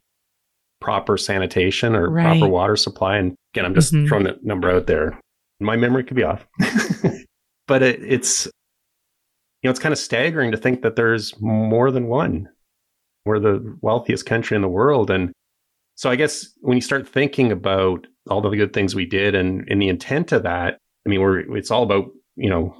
proper 0.81 1.17
sanitation 1.17 1.95
or 1.95 2.09
right. 2.09 2.23
proper 2.23 2.51
water 2.51 2.75
supply. 2.75 3.17
And 3.17 3.35
again, 3.53 3.65
I'm 3.65 3.75
just 3.75 3.93
mm-hmm. 3.93 4.07
throwing 4.07 4.23
that 4.25 4.43
number 4.43 4.69
out 4.69 4.87
there. 4.87 5.19
My 5.61 5.77
memory 5.77 6.03
could 6.03 6.15
be 6.17 6.23
off, 6.23 6.45
but 7.67 7.83
it, 7.83 8.03
it's 8.03 8.47
you 9.61 9.67
know, 9.67 9.71
it's 9.71 9.79
kind 9.79 9.93
of 9.93 9.99
staggering 9.99 10.51
to 10.51 10.57
think 10.57 10.81
that 10.81 10.95
there's 10.95 11.33
more 11.41 11.91
than 11.91 12.07
one. 12.07 12.49
We're 13.29 13.39
the 13.39 13.77
wealthiest 13.81 14.25
country 14.25 14.55
in 14.55 14.61
the 14.61 14.67
world. 14.67 15.11
And 15.11 15.31
so 15.95 16.09
I 16.09 16.15
guess 16.15 16.47
when 16.61 16.75
you 16.75 16.81
start 16.81 17.07
thinking 17.07 17.51
about 17.51 18.07
all 18.27 18.41
the 18.41 18.49
good 18.49 18.73
things 18.73 18.95
we 18.95 19.05
did 19.05 19.35
and, 19.35 19.67
and 19.69 19.79
the 19.79 19.87
intent 19.87 20.31
of 20.31 20.43
that, 20.43 20.79
I 21.05 21.09
mean, 21.09 21.21
we're, 21.21 21.55
it's 21.55 21.69
all 21.69 21.83
about, 21.83 22.05
you 22.35 22.49
know, 22.49 22.75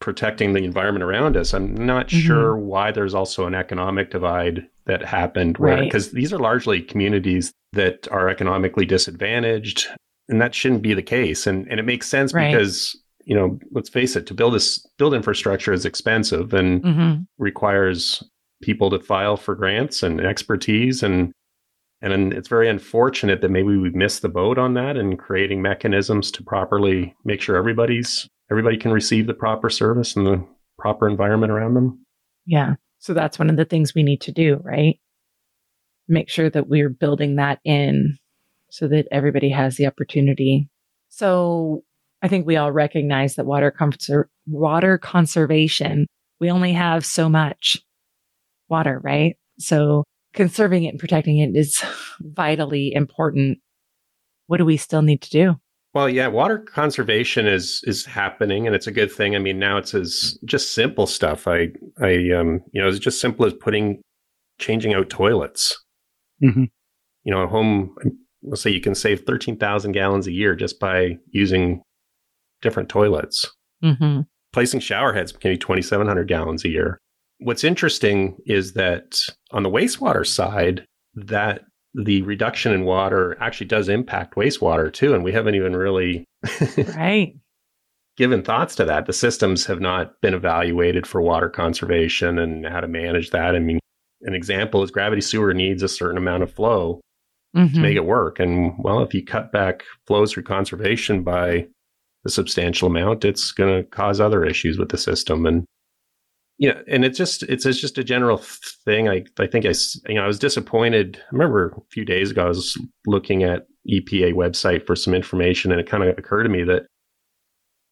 protecting 0.00 0.52
the 0.52 0.62
environment 0.62 1.02
around 1.02 1.36
us. 1.36 1.52
I'm 1.52 1.74
not 1.74 2.06
mm-hmm. 2.06 2.20
sure 2.20 2.56
why 2.56 2.92
there's 2.92 3.14
also 3.14 3.46
an 3.46 3.54
economic 3.54 4.12
divide 4.12 4.68
that 4.86 5.04
happened 5.04 5.54
because 5.54 6.06
right. 6.06 6.14
these 6.14 6.32
are 6.32 6.38
largely 6.38 6.80
communities 6.80 7.52
that 7.72 8.06
are 8.12 8.28
economically 8.28 8.86
disadvantaged 8.86 9.88
and 10.28 10.40
that 10.40 10.54
shouldn't 10.54 10.82
be 10.82 10.94
the 10.94 11.02
case. 11.02 11.46
And, 11.48 11.66
and 11.68 11.80
it 11.80 11.84
makes 11.84 12.06
sense 12.06 12.32
right. 12.32 12.52
because 12.52 12.96
you 13.24 13.34
know, 13.34 13.58
let's 13.72 13.88
face 13.88 14.16
it, 14.16 14.26
to 14.26 14.34
build 14.34 14.54
this 14.54 14.86
build 14.98 15.14
infrastructure 15.14 15.72
is 15.72 15.84
expensive 15.84 16.52
and 16.54 16.82
mm-hmm. 16.82 17.22
requires 17.38 18.22
people 18.64 18.90
to 18.90 18.98
file 18.98 19.36
for 19.36 19.54
grants 19.54 20.02
and 20.02 20.20
expertise 20.20 21.02
and 21.02 21.32
and 22.02 22.34
it's 22.34 22.48
very 22.48 22.68
unfortunate 22.68 23.40
that 23.40 23.50
maybe 23.50 23.76
we've 23.78 23.94
missed 23.94 24.20
the 24.20 24.28
boat 24.28 24.58
on 24.58 24.74
that 24.74 24.96
and 24.98 25.18
creating 25.18 25.62
mechanisms 25.62 26.30
to 26.32 26.42
properly 26.42 27.14
make 27.24 27.40
sure 27.40 27.56
everybody's 27.56 28.28
everybody 28.50 28.76
can 28.76 28.92
receive 28.92 29.26
the 29.26 29.34
proper 29.34 29.70
service 29.70 30.14
and 30.14 30.26
the 30.26 30.46
proper 30.78 31.08
environment 31.08 31.50
around 31.50 31.74
them. 31.74 32.04
Yeah. 32.46 32.74
So 32.98 33.14
that's 33.14 33.38
one 33.38 33.48
of 33.48 33.56
the 33.56 33.64
things 33.64 33.94
we 33.94 34.02
need 34.02 34.20
to 34.22 34.32
do, 34.32 34.60
right? 34.62 34.98
Make 36.08 36.28
sure 36.28 36.50
that 36.50 36.68
we're 36.68 36.90
building 36.90 37.36
that 37.36 37.60
in 37.64 38.18
so 38.70 38.88
that 38.88 39.06
everybody 39.10 39.48
has 39.50 39.76
the 39.76 39.86
opportunity. 39.86 40.68
So 41.08 41.84
I 42.22 42.28
think 42.28 42.46
we 42.46 42.56
all 42.56 42.72
recognize 42.72 43.36
that 43.36 43.46
water, 43.46 43.74
water 44.46 44.98
conservation, 44.98 46.06
we 46.40 46.50
only 46.50 46.72
have 46.72 47.06
so 47.06 47.28
much 47.28 47.80
water, 48.68 49.00
right? 49.02 49.36
So 49.58 50.04
conserving 50.34 50.84
it 50.84 50.88
and 50.90 50.98
protecting 50.98 51.38
it 51.38 51.56
is 51.56 51.82
vitally 52.20 52.92
important. 52.92 53.58
What 54.46 54.58
do 54.58 54.64
we 54.64 54.76
still 54.76 55.02
need 55.02 55.22
to 55.22 55.30
do? 55.30 55.54
Well, 55.94 56.08
yeah, 56.08 56.26
water 56.26 56.58
conservation 56.58 57.46
is 57.46 57.80
is 57.84 58.04
happening, 58.04 58.66
and 58.66 58.74
it's 58.74 58.88
a 58.88 58.92
good 58.92 59.12
thing. 59.12 59.36
I 59.36 59.38
mean, 59.38 59.60
now 59.60 59.76
it's 59.76 59.94
as 59.94 60.36
just 60.44 60.74
simple 60.74 61.06
stuff. 61.06 61.46
I, 61.46 61.68
I, 62.02 62.32
um, 62.36 62.60
you 62.72 62.82
know, 62.82 62.88
it's 62.88 62.98
just 62.98 63.20
simple 63.20 63.46
as 63.46 63.54
putting, 63.54 64.02
changing 64.58 64.92
out 64.92 65.08
toilets. 65.08 65.80
Mhm. 66.42 66.68
You 67.22 67.32
know, 67.32 67.44
at 67.44 67.48
home, 67.48 67.94
let's 68.42 68.60
say 68.60 68.70
you 68.70 68.80
can 68.80 68.96
save 68.96 69.20
thirteen 69.24 69.56
thousand 69.56 69.92
gallons 69.92 70.26
a 70.26 70.32
year 70.32 70.56
just 70.56 70.80
by 70.80 71.16
using 71.30 71.80
different 72.60 72.88
toilets. 72.88 73.48
Mm-hmm. 73.82 74.22
Placing 74.52 74.80
shower 74.80 75.12
heads 75.12 75.30
can 75.30 75.52
be 75.52 75.58
twenty 75.58 75.82
seven 75.82 76.08
hundred 76.08 76.26
gallons 76.26 76.64
a 76.64 76.68
year. 76.68 76.98
What's 77.44 77.62
interesting 77.64 78.36
is 78.46 78.72
that 78.72 79.20
on 79.50 79.62
the 79.62 79.70
wastewater 79.70 80.26
side, 80.26 80.86
that 81.14 81.62
the 81.94 82.22
reduction 82.22 82.72
in 82.72 82.84
water 82.84 83.36
actually 83.40 83.66
does 83.66 83.88
impact 83.88 84.34
wastewater 84.34 84.90
too, 84.92 85.14
and 85.14 85.22
we 85.22 85.30
haven't 85.32 85.54
even 85.54 85.76
really 85.76 86.24
Right. 86.96 87.36
given 88.16 88.42
thoughts 88.42 88.74
to 88.76 88.84
that. 88.86 89.06
The 89.06 89.12
systems 89.12 89.66
have 89.66 89.80
not 89.80 90.20
been 90.22 90.32
evaluated 90.34 91.06
for 91.06 91.20
water 91.20 91.48
conservation 91.50 92.38
and 92.38 92.64
how 92.66 92.80
to 92.80 92.88
manage 92.88 93.30
that. 93.30 93.54
I 93.54 93.58
mean, 93.58 93.78
an 94.22 94.34
example 94.34 94.82
is 94.82 94.90
gravity 94.90 95.20
sewer 95.20 95.52
needs 95.52 95.82
a 95.82 95.88
certain 95.88 96.16
amount 96.18 96.42
of 96.44 96.52
flow 96.52 97.00
to 97.54 97.60
Mhm. 97.60 97.82
make 97.82 97.96
it 97.96 98.06
work. 98.06 98.40
And 98.40 98.72
well, 98.78 99.02
if 99.02 99.12
you 99.14 99.22
cut 99.24 99.52
back 99.52 99.84
flows 100.06 100.32
through 100.32 100.44
conservation 100.44 101.22
by 101.22 101.66
a 102.24 102.30
substantial 102.30 102.88
amount, 102.88 103.24
it's 103.24 103.52
going 103.52 103.82
to 103.82 103.88
cause 103.90 104.18
other 104.18 104.44
issues 104.46 104.78
with 104.78 104.88
the 104.88 104.96
system. 104.96 105.44
And 105.46 105.64
you 106.64 106.72
know, 106.72 106.82
and 106.88 107.04
it's 107.04 107.18
just 107.18 107.42
it's, 107.42 107.66
it's 107.66 107.78
just 107.78 107.98
a 107.98 108.04
general 108.04 108.38
thing. 108.86 109.06
I 109.06 109.24
I 109.38 109.46
think 109.46 109.66
I 109.66 109.74
you 110.08 110.14
know 110.14 110.24
I 110.24 110.26
was 110.26 110.38
disappointed. 110.38 111.20
I 111.20 111.28
remember 111.32 111.74
a 111.76 111.80
few 111.90 112.06
days 112.06 112.30
ago 112.30 112.44
I 112.46 112.48
was 112.48 112.78
looking 113.06 113.42
at 113.42 113.66
EPA 113.90 114.32
website 114.32 114.86
for 114.86 114.96
some 114.96 115.12
information, 115.14 115.70
and 115.72 115.80
it 115.80 115.86
kind 115.86 116.02
of 116.02 116.16
occurred 116.16 116.44
to 116.44 116.48
me 116.48 116.64
that 116.64 116.86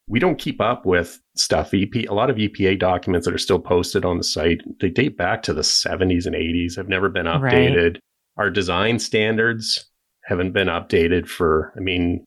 we 0.09 0.19
don't 0.19 0.39
keep 0.39 0.59
up 0.59 0.87
with 0.87 1.19
stuff. 1.37 1.71
EP 1.75 1.93
a 2.09 2.13
lot 2.15 2.31
of 2.31 2.37
EPA 2.37 2.79
documents 2.79 3.27
that 3.27 3.33
are 3.35 3.37
still 3.37 3.59
posted 3.59 4.05
on 4.05 4.17
the 4.17 4.23
site 4.23 4.61
they 4.81 4.89
date 4.89 5.17
back 5.17 5.43
to 5.43 5.53
the 5.53 5.61
70s 5.61 6.25
and 6.25 6.35
80s. 6.35 6.75
Have 6.75 6.89
never 6.89 7.09
been 7.09 7.27
Right. 7.27 7.41
updated. 7.53 7.97
Our 8.37 8.49
design 8.49 8.97
standards 8.97 9.87
haven't 10.25 10.53
been 10.53 10.67
updated 10.67 11.27
for. 11.27 11.73
I 11.77 11.81
mean, 11.81 12.25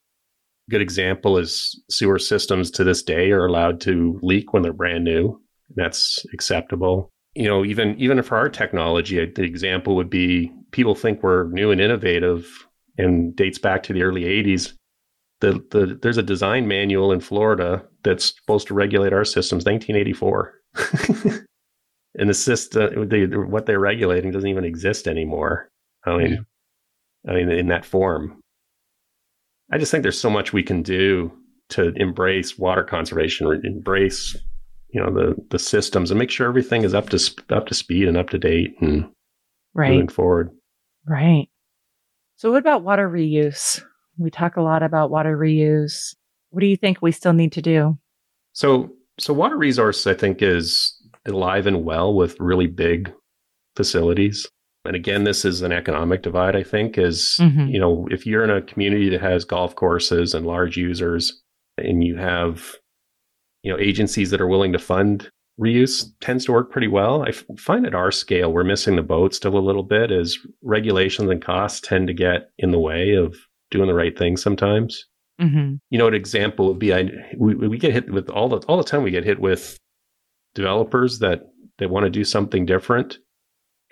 good 0.71 0.81
example 0.81 1.39
is 1.39 1.83
sewer 1.91 2.21
systems 2.21 2.71
to 2.71 2.85
this 2.85 3.03
day 3.03 3.33
are 3.33 3.47
allowed 3.47 3.81
to 3.81 4.21
leak 4.23 4.53
when 4.53 4.63
they're 4.63 4.73
brand 4.73 5.03
new. 5.03 5.41
That's 5.75 6.25
acceptable. 6.33 7.11
You 7.35 7.49
know, 7.49 7.65
even 7.65 7.95
even 7.99 8.23
for 8.23 8.37
our 8.37 8.49
technology, 8.49 9.25
the 9.25 9.43
example 9.43 9.97
would 9.97 10.09
be 10.09 10.53
people 10.71 10.95
think 10.95 11.23
we're 11.23 11.49
new 11.51 11.71
and 11.71 11.81
innovative 11.81 12.67
and 12.99 13.35
dates 13.37 13.59
back 13.59 13.83
to 13.85 13.93
the 13.93 14.03
early 14.03 14.25
80s. 14.25 14.73
The, 15.41 15.63
the 15.71 15.99
there's 16.01 16.17
a 16.17 16.23
design 16.23 16.67
manual 16.67 17.13
in 17.13 17.21
Florida 17.21 17.85
that's 18.05 18.35
supposed 18.37 18.69
to 18.69 18.75
regulate 18.75 19.13
our 19.13 19.25
systems 19.25 19.65
1984. 19.65 20.55
and 22.19 22.31
the 22.31 22.35
system 22.35 23.03
uh, 23.03 23.05
they, 23.05 23.27
what 23.27 23.67
they're 23.67 23.81
regulating 23.81 24.31
doesn't 24.31 24.49
even 24.49 24.65
exist 24.65 25.07
anymore. 25.07 25.69
I 26.07 26.17
mean, 26.17 26.47
I 27.29 27.35
mean 27.35 27.51
in 27.51 27.69
that 27.69 27.85
form. 27.85 28.41
I 29.71 29.79
just 29.79 29.91
think 29.91 30.03
there's 30.03 30.21
so 30.21 30.31
much 30.31 30.53
we 30.53 30.63
can 30.63 30.83
do 30.83 31.33
to 31.71 31.93
embrace 31.97 32.57
water 32.57 32.85
conservation, 32.85 33.61
embrace 33.65 34.37
you 34.91 35.01
know 35.01 35.13
the 35.13 35.35
the 35.51 35.59
systems, 35.59 36.11
and 36.11 36.19
make 36.19 36.31
sure 36.31 36.49
everything 36.49 36.83
is 36.85 36.95
up 36.95 37.09
to 37.11 37.19
sp- 37.19 37.45
up 37.51 37.67
to 37.67 37.75
speed 37.75 38.09
and 38.09 38.17
up 38.17 38.31
to 38.31 38.39
date 38.39 38.75
and 38.81 39.09
Right. 39.75 39.91
moving 39.93 40.09
forward. 40.09 40.51
Right. 41.07 41.49
So, 42.37 42.51
what 42.51 42.59
about 42.61 42.83
water 42.83 43.09
reuse? 43.09 43.83
We 44.19 44.31
talk 44.31 44.57
a 44.57 44.63
lot 44.63 44.83
about 44.83 45.11
water 45.11 45.37
reuse. 45.37 46.15
What 46.51 46.61
do 46.61 46.67
you 46.67 46.77
think 46.77 46.99
we 47.03 47.13
still 47.13 47.33
need 47.35 47.53
to 47.53 47.63
do? 47.63 47.99
So 48.53 48.91
so 49.19 49.33
water 49.35 49.57
resource, 49.57 50.07
I 50.07 50.15
think, 50.15 50.41
is 50.43 50.93
alive 51.27 51.67
and 51.67 51.85
well 51.85 52.15
with 52.15 52.39
really 52.41 52.67
big 52.67 53.13
facilities. 53.77 54.47
And 54.85 54.95
again, 54.95 55.25
this 55.25 55.45
is 55.45 55.63
an 55.63 55.73
economic 55.73 56.23
divide. 56.23 56.55
I 56.57 56.63
think 56.63 56.97
is 56.97 57.37
Mhm. 57.41 57.71
you 57.73 57.79
know 57.81 58.07
if 58.11 58.25
you're 58.27 58.45
in 58.45 58.51
a 58.51 58.63
community 58.63 59.09
that 59.11 59.21
has 59.21 59.45
golf 59.45 59.75
courses 59.75 60.33
and 60.35 60.47
large 60.47 60.77
users, 60.77 61.43
and 61.77 62.03
you 62.05 62.17
have 62.17 62.77
you 63.63 63.73
know 63.73 63.79
agencies 63.79 64.31
that 64.31 64.41
are 64.41 64.47
willing 64.49 64.73
to 64.73 64.79
fund 64.79 65.31
reuse 65.61 66.05
tends 66.21 66.45
to 66.45 66.53
work 66.53 66.71
pretty 66.71 66.89
well. 66.89 67.23
I 67.23 67.29
f- 67.29 67.45
find 67.59 67.87
at 67.87 67.95
our 67.95 68.11
scale 68.13 68.53
we're 68.53 68.63
missing 68.65 68.97
the 68.97 69.03
boat 69.03 69.35
still 69.35 69.57
a 69.57 69.59
little 69.59 69.83
bit 69.83 70.11
as 70.11 70.37
regulations 70.63 71.31
and 71.31 71.41
costs 71.43 71.81
tend 71.81 72.09
to 72.09 72.15
get 72.15 72.51
in 72.59 72.73
the 72.73 72.79
way 72.79 73.15
of 73.15 73.35
doing 73.71 73.87
the 73.89 73.95
right 73.95 74.17
thing 74.17 74.37
sometimes. 74.37 75.07
Mm-hmm. 75.41 75.77
You 75.91 75.99
know, 75.99 76.07
an 76.09 76.15
example 76.15 76.69
would 76.69 76.79
be 76.79 76.93
I 76.95 77.09
we, 77.39 77.55
we 77.55 77.79
get 77.79 77.93
hit 77.93 78.11
with 78.13 78.29
all 78.31 78.49
the 78.49 78.59
all 78.69 78.77
the 78.77 78.85
time 78.85 79.03
we 79.03 79.11
get 79.11 79.25
hit 79.25 79.41
with 79.41 79.79
developers 80.55 81.19
that 81.21 81.43
that 81.79 81.91
want 81.91 82.05
to 82.05 82.11
do 82.11 82.25
something 82.25 82.65
different. 82.67 83.19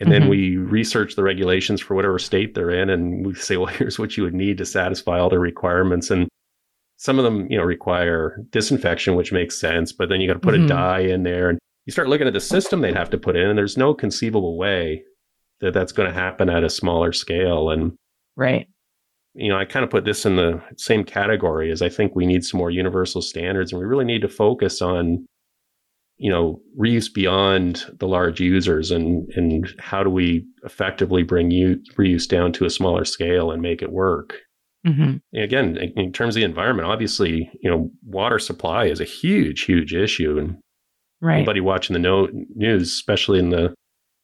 And 0.00 0.11
then 0.11 0.23
Mhm. 0.23 0.28
we 0.30 0.56
research 0.56 1.14
the 1.14 1.23
regulations 1.23 1.80
for 1.80 1.94
whatever 1.94 2.18
state 2.18 2.54
they're 2.54 2.71
in, 2.71 2.90
and 2.90 3.25
we 3.25 3.35
say, 3.35 3.56
well, 3.56 3.66
here's 3.78 3.99
what 3.99 4.16
you 4.16 4.25
would 4.25 4.35
need 4.35 4.59
to 4.59 4.64
satisfy 4.66 5.18
all 5.21 5.28
the 5.30 5.38
requirements. 5.38 6.11
And 6.11 6.28
some 6.96 7.18
of 7.18 7.24
them, 7.24 7.46
you 7.50 7.58
know, 7.58 7.64
require 7.64 8.38
disinfection, 8.50 9.16
which 9.16 9.32
makes 9.32 9.58
sense, 9.58 9.92
but 9.92 10.08
then 10.08 10.20
you 10.20 10.28
got 10.28 10.34
to 10.34 10.38
put 10.40 10.54
Mhm. 10.54 10.64
a 10.64 10.68
dye 10.68 11.00
in 11.00 11.22
there. 11.24 11.48
And 11.50 11.58
you 11.86 11.92
start 11.92 12.08
looking 12.08 12.26
at 12.26 12.32
the 12.32 12.40
system 12.40 12.80
they'd 12.80 12.94
have 12.96 13.10
to 13.10 13.18
put 13.18 13.36
in, 13.36 13.48
and 13.48 13.58
there's 13.58 13.76
no 13.76 13.92
conceivable 13.94 14.56
way 14.56 15.02
that 15.60 15.74
that's 15.74 15.92
going 15.92 16.08
to 16.08 16.14
happen 16.14 16.48
at 16.48 16.64
a 16.64 16.70
smaller 16.70 17.12
scale. 17.12 17.70
And 17.70 17.92
Right. 18.36 18.66
you 19.34 19.48
know, 19.48 19.56
I 19.58 19.64
kind 19.64 19.84
of 19.84 19.90
put 19.90 20.04
this 20.04 20.24
in 20.24 20.36
the 20.36 20.62
same 20.76 21.04
category 21.04 21.70
as 21.72 21.82
I 21.82 21.88
think 21.88 22.14
we 22.14 22.26
need 22.26 22.44
some 22.44 22.58
more 22.58 22.70
universal 22.70 23.20
standards 23.22 23.72
and 23.72 23.80
we 23.80 23.86
really 23.86 24.04
need 24.04 24.22
to 24.22 24.28
focus 24.28 24.80
on, 24.80 25.26
you 26.18 26.30
know, 26.30 26.60
reuse 26.78 27.12
beyond 27.12 27.84
the 27.98 28.06
large 28.06 28.40
users 28.40 28.92
and, 28.92 29.28
and 29.34 29.66
how 29.80 30.04
do 30.04 30.10
we 30.10 30.46
effectively 30.64 31.24
bring 31.24 31.50
you 31.50 31.76
reuse 31.98 32.28
down 32.28 32.52
to 32.52 32.64
a 32.64 32.70
smaller 32.70 33.04
scale 33.04 33.50
and 33.50 33.60
make 33.60 33.82
it 33.82 33.90
work. 33.90 34.38
Mm-hmm. 34.87 35.17
And 35.33 35.43
again, 35.43 35.76
in- 35.76 35.93
in 35.99 36.12
terms 36.12 36.37
of 36.37 36.41
the 36.41 36.45
environment, 36.45 36.88
obviously, 36.88 37.50
you 37.62 37.71
know, 37.71 37.91
water 38.05 38.38
supply 38.38 38.85
is 38.87 39.00
a 39.00 39.05
huge, 39.05 39.62
huge 39.62 39.95
issue. 39.95 40.38
And 40.38 40.59
Right. 41.21 41.37
anybody 41.37 41.61
watching 41.61 41.95
the 41.95 42.00
no- 42.00 42.29
news, 42.55 42.93
especially 42.93 43.38
in 43.38 43.49
the, 43.50 43.75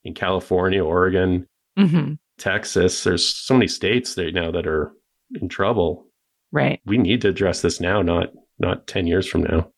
in 0.04 0.12
California, 0.14 0.84
Oregon, 0.84 1.46
mm-hmm. 1.78 2.14
Texas, 2.38 3.04
there's 3.04 3.26
so 3.34 3.54
many 3.54 3.68
states 3.68 4.14
there 4.14 4.30
now 4.32 4.50
that 4.50 4.66
are 4.66 4.92
in 5.40 5.48
trouble 5.48 6.06
Right. 6.52 6.80
we 6.84 6.98
need 6.98 7.20
to 7.22 7.28
address 7.28 7.62
this 7.62 7.80
now, 7.80 8.02
not 8.02 8.30
not 8.58 8.86
ten 8.86 9.06
years 9.06 9.26
from 9.26 9.42
now. 9.44 9.70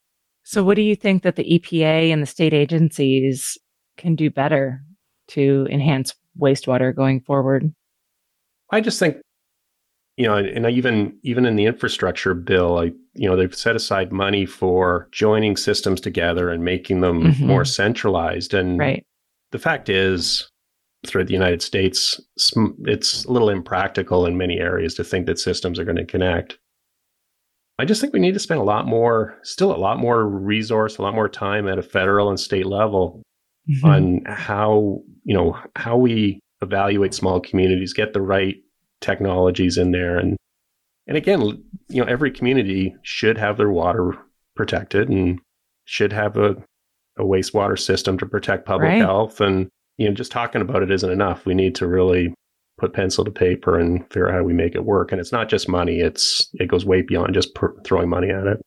So, 0.43 0.65
what 0.65 0.75
do 0.77 0.83
you 0.83 0.97
think 0.97 1.23
that 1.23 1.37
the 1.37 1.45
EPA 1.45 2.11
and 2.13 2.21
the 2.23 2.27
state 2.27 2.53
agencies 2.55 3.57
can 3.99 4.17
do 4.17 4.31
better 4.31 4.81
to 5.29 5.67
enhance 5.71 6.15
wastewater 6.41 6.95
going 6.97 7.21
forward? 7.21 7.73
I 8.73 8.81
just 8.81 8.99
think, 8.99 9.19
you 10.17 10.27
know, 10.27 10.37
and 10.37 10.67
I 10.67 10.71
even 10.71 11.19
even 11.23 11.47
in 11.47 11.57
the 11.57 11.65
infrastructure 11.67 12.35
bill, 12.35 12.79
I 12.79 12.85
you 13.15 13.29
know 13.29 13.37
they've 13.37 13.55
set 13.55 13.77
aside 13.77 14.13
money 14.13 14.47
for 14.47 15.09
joining 15.13 15.57
systems 15.57 16.01
together 16.01 16.51
and 16.51 16.65
making 16.65 17.01
them 17.01 17.23
Mhm. 17.23 17.41
more 17.41 17.65
centralized. 17.65 18.55
And 18.55 18.79
Right. 18.79 19.05
the 19.53 19.59
fact 19.59 19.89
is, 19.89 20.49
throughout 21.07 21.27
the 21.27 21.33
United 21.33 21.63
States, 21.63 22.21
it's 22.85 23.25
a 23.25 23.33
little 23.33 23.49
impractical 23.51 24.27
in 24.27 24.37
many 24.37 24.59
areas 24.61 24.95
to 24.95 25.05
think 25.05 25.27
that 25.27 25.39
systems 25.39 25.79
are 25.79 25.85
going 25.85 25.97
to 25.97 26.05
connect. 26.05 26.59
I 27.79 27.85
just 27.85 28.01
think 28.01 28.13
we 28.13 28.21
need 28.21 28.35
to 28.35 28.39
spend 28.39 28.61
a 28.61 28.65
lot 28.65 28.87
more, 28.87 29.39
still 29.43 29.75
a 29.75 29.79
lot 29.79 29.99
more 29.99 30.29
resource, 30.29 30.99
a 30.99 31.03
lot 31.03 31.15
more 31.15 31.29
time 31.29 31.67
at 31.67 31.79
a 31.79 31.83
federal 31.83 32.29
and 32.29 32.39
state 32.39 32.67
level 32.67 33.23
Mhm. 33.69 33.85
on 33.85 34.25
how 34.27 35.03
you 35.25 35.35
know 35.35 35.57
how 35.77 35.97
we 35.97 36.39
evaluate 36.61 37.15
small 37.15 37.41
communities 37.41 37.93
get 37.93 38.13
the 38.13 38.21
right 38.21 38.57
technologies 39.03 39.77
in 39.77 39.91
there 39.93 40.17
and 40.19 40.37
and 41.07 41.17
again 41.17 41.41
you 41.89 42.01
know 42.03 42.09
every 42.09 42.31
community 42.31 42.95
should 43.03 43.37
have 43.37 43.57
their 43.57 43.71
water 43.71 44.17
protected 44.57 45.09
and 45.09 45.41
should 45.85 46.13
have 46.13 46.37
a, 46.37 46.51
a 47.19 47.23
wastewater 47.23 47.79
system 47.79 48.17
to 48.19 48.27
protect 48.27 48.65
public 48.67 48.89
Right. 48.89 49.03
health 49.03 49.41
and 49.41 49.69
you 49.99 50.09
know 50.09 50.15
just 50.15 50.33
talking 50.33 50.63
about 50.63 50.83
it 50.83 50.91
isn't 50.91 51.11
enough 51.11 51.45
we 51.45 51.55
need 51.55 51.75
to 51.77 51.87
really 51.87 52.33
put 52.79 52.95
pencil 52.95 53.25
to 53.25 53.31
paper 53.31 53.79
and 53.79 54.03
figure 54.09 54.29
out 54.29 54.35
how 54.35 54.43
we 54.43 54.53
make 54.53 54.75
it 54.75 54.85
work 54.85 55.13
and 55.13 55.21
it's 55.21 55.33
not 55.33 55.49
just 55.49 55.69
money 55.69 56.01
it's 56.01 56.49
it 56.55 56.69
goes 56.69 56.85
way 56.85 57.03
beyond 57.03 57.35
just 57.35 57.55
per- 57.55 57.75
throwing 57.83 58.09
money 58.09 58.31
at 58.31 58.47
it 58.47 58.61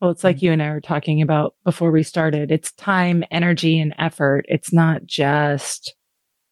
Well, 0.00 0.10
it's 0.10 0.22
like 0.24 0.42
you 0.42 0.52
and 0.52 0.62
I 0.62 0.70
were 0.70 0.80
talking 0.80 1.20
about 1.22 1.54
before 1.64 1.90
we 1.90 2.04
started. 2.04 2.52
It's 2.52 2.70
time, 2.72 3.24
energy, 3.32 3.80
and 3.80 3.92
effort. 3.98 4.44
It's 4.48 4.72
not 4.72 5.04
just 5.06 5.92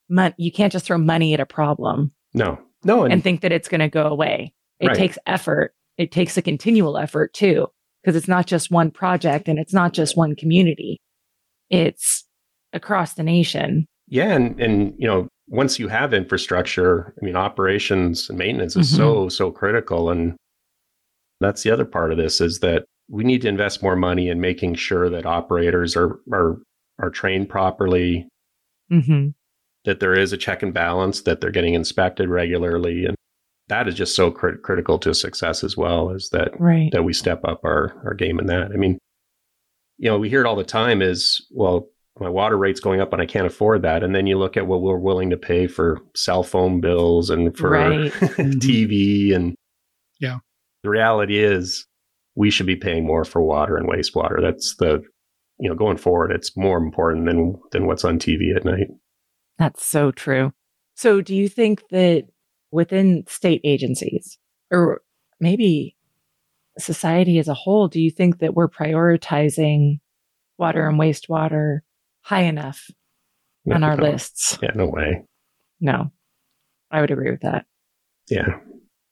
money. 0.08 0.34
You 0.36 0.50
can't 0.50 0.72
just 0.72 0.84
throw 0.84 0.98
money 0.98 1.32
at 1.32 1.38
a 1.40 1.46
problem 1.46 2.12
no 2.34 2.58
no 2.86 3.04
and, 3.04 3.12
and 3.12 3.22
think 3.22 3.40
that 3.42 3.52
it's 3.52 3.68
going 3.68 3.80
to 3.80 3.88
go 3.88 4.06
away. 4.06 4.52
It 4.80 4.88
Right. 4.88 4.96
takes 4.96 5.18
effort. 5.26 5.74
It 5.98 6.12
takes 6.12 6.36
a 6.36 6.42
continual 6.42 6.98
effort 6.98 7.32
too, 7.34 7.68
because 8.02 8.16
it's 8.16 8.28
not 8.28 8.46
just 8.46 8.70
one 8.70 8.90
project 8.90 9.48
and 9.48 9.58
it's 9.58 9.74
not 9.74 9.92
just 9.92 10.16
one 10.16 10.34
community. 10.36 11.00
It's 11.70 12.24
across 12.72 13.14
the 13.14 13.22
nation. 13.22 13.86
Yeah, 14.08 14.32
and 14.32 14.60
and 14.60 14.94
you 14.98 15.06
know, 15.06 15.28
once 15.48 15.78
you 15.78 15.88
have 15.88 16.12
infrastructure, 16.12 17.14
I 17.20 17.24
mean, 17.24 17.36
operations 17.36 18.28
and 18.28 18.38
maintenance 18.38 18.76
is 18.76 18.88
mm-hmm. 18.88 18.96
so, 18.96 19.28
so 19.28 19.50
critical. 19.50 20.10
And 20.10 20.36
that's 21.40 21.62
the 21.62 21.70
other 21.70 21.84
part 21.84 22.12
of 22.12 22.18
this 22.18 22.40
is 22.40 22.60
that 22.60 22.84
we 23.08 23.22
need 23.22 23.42
to 23.42 23.48
invest 23.48 23.82
more 23.82 23.96
money 23.96 24.28
in 24.28 24.40
making 24.40 24.74
sure 24.74 25.08
that 25.08 25.26
operators 25.26 25.96
are, 25.96 26.18
are, 26.32 26.58
are 26.98 27.10
trained 27.10 27.48
properly, 27.48 28.26
mm-hmm. 28.90 29.28
That 29.86 30.00
there 30.00 30.12
is 30.14 30.32
a 30.32 30.36
check 30.36 30.62
and 30.62 30.74
balance, 30.74 31.22
that 31.22 31.40
they're 31.40 31.50
getting 31.50 31.74
inspected 31.74 32.28
regularly. 32.28 33.06
And 33.06 33.16
that 33.68 33.88
is 33.88 33.94
just 33.94 34.14
so 34.14 34.30
crit- 34.30 34.62
critical 34.62 34.98
to 34.98 35.14
success 35.14 35.64
as 35.64 35.76
well 35.76 36.10
is 36.10 36.28
that, 36.30 36.50
right. 36.60 36.90
that 36.92 37.04
we 37.04 37.12
step 37.12 37.40
up 37.44 37.60
our, 37.64 37.94
our 38.04 38.12
game 38.12 38.38
in 38.38 38.46
that. 38.46 38.72
I 38.72 38.76
mean, 38.76 38.98
you 39.96 40.10
know, 40.10 40.18
we 40.18 40.28
hear 40.28 40.40
it 40.40 40.46
all 40.46 40.56
the 40.56 40.64
time 40.64 41.00
is, 41.00 41.44
well, 41.50 41.88
my 42.18 42.28
water 42.28 42.58
rate's 42.58 42.80
going 42.80 43.00
up 43.00 43.12
and 43.12 43.22
I 43.22 43.26
can't 43.26 43.46
afford 43.46 43.82
that. 43.82 44.02
And 44.02 44.14
then 44.14 44.26
you 44.26 44.38
look 44.38 44.56
at 44.56 44.66
what 44.66 44.82
we're 44.82 44.98
willing 44.98 45.30
to 45.30 45.36
pay 45.36 45.66
for 45.66 46.00
cell 46.14 46.42
phone 46.42 46.80
bills 46.80 47.30
and 47.30 47.56
for 47.56 47.70
right. 47.70 48.12
TV. 48.12 49.34
And 49.34 49.54
yeah, 50.18 50.38
the 50.82 50.90
reality 50.90 51.38
is 51.38 51.86
we 52.34 52.50
should 52.50 52.66
be 52.66 52.76
paying 52.76 53.06
more 53.06 53.24
for 53.24 53.40
water 53.40 53.76
and 53.76 53.88
wastewater. 53.88 54.40
That's 54.40 54.74
the, 54.76 55.02
you 55.58 55.68
know, 55.68 55.74
going 55.74 55.96
forward, 55.96 56.32
it's 56.32 56.56
more 56.56 56.76
important 56.76 57.26
than, 57.26 57.60
than 57.70 57.86
what's 57.86 58.04
on 58.04 58.18
TV 58.18 58.54
at 58.54 58.64
night. 58.64 58.88
That's 59.58 59.84
so 59.84 60.10
true. 60.10 60.52
So 60.94 61.20
do 61.20 61.34
you 61.34 61.48
think 61.48 61.82
that 61.90 62.24
within 62.70 63.24
state 63.26 63.60
agencies 63.64 64.38
or 64.70 65.02
maybe 65.40 65.96
society 66.78 67.38
as 67.38 67.48
a 67.48 67.54
whole, 67.54 67.88
do 67.88 68.00
you 68.00 68.10
think 68.10 68.38
that 68.38 68.54
we're 68.54 68.68
prioritizing 68.68 70.00
water 70.58 70.88
and 70.88 70.98
wastewater 70.98 71.80
high 72.22 72.42
enough 72.42 72.90
no, 73.64 73.76
on 73.76 73.84
our 73.84 73.96
no. 73.96 74.02
lists. 74.02 74.58
Yeah, 74.62 74.72
no 74.74 74.86
way. 74.86 75.22
No, 75.80 76.10
I 76.90 77.00
would 77.00 77.10
agree 77.10 77.30
with 77.30 77.42
that. 77.42 77.66
Yeah, 78.28 78.58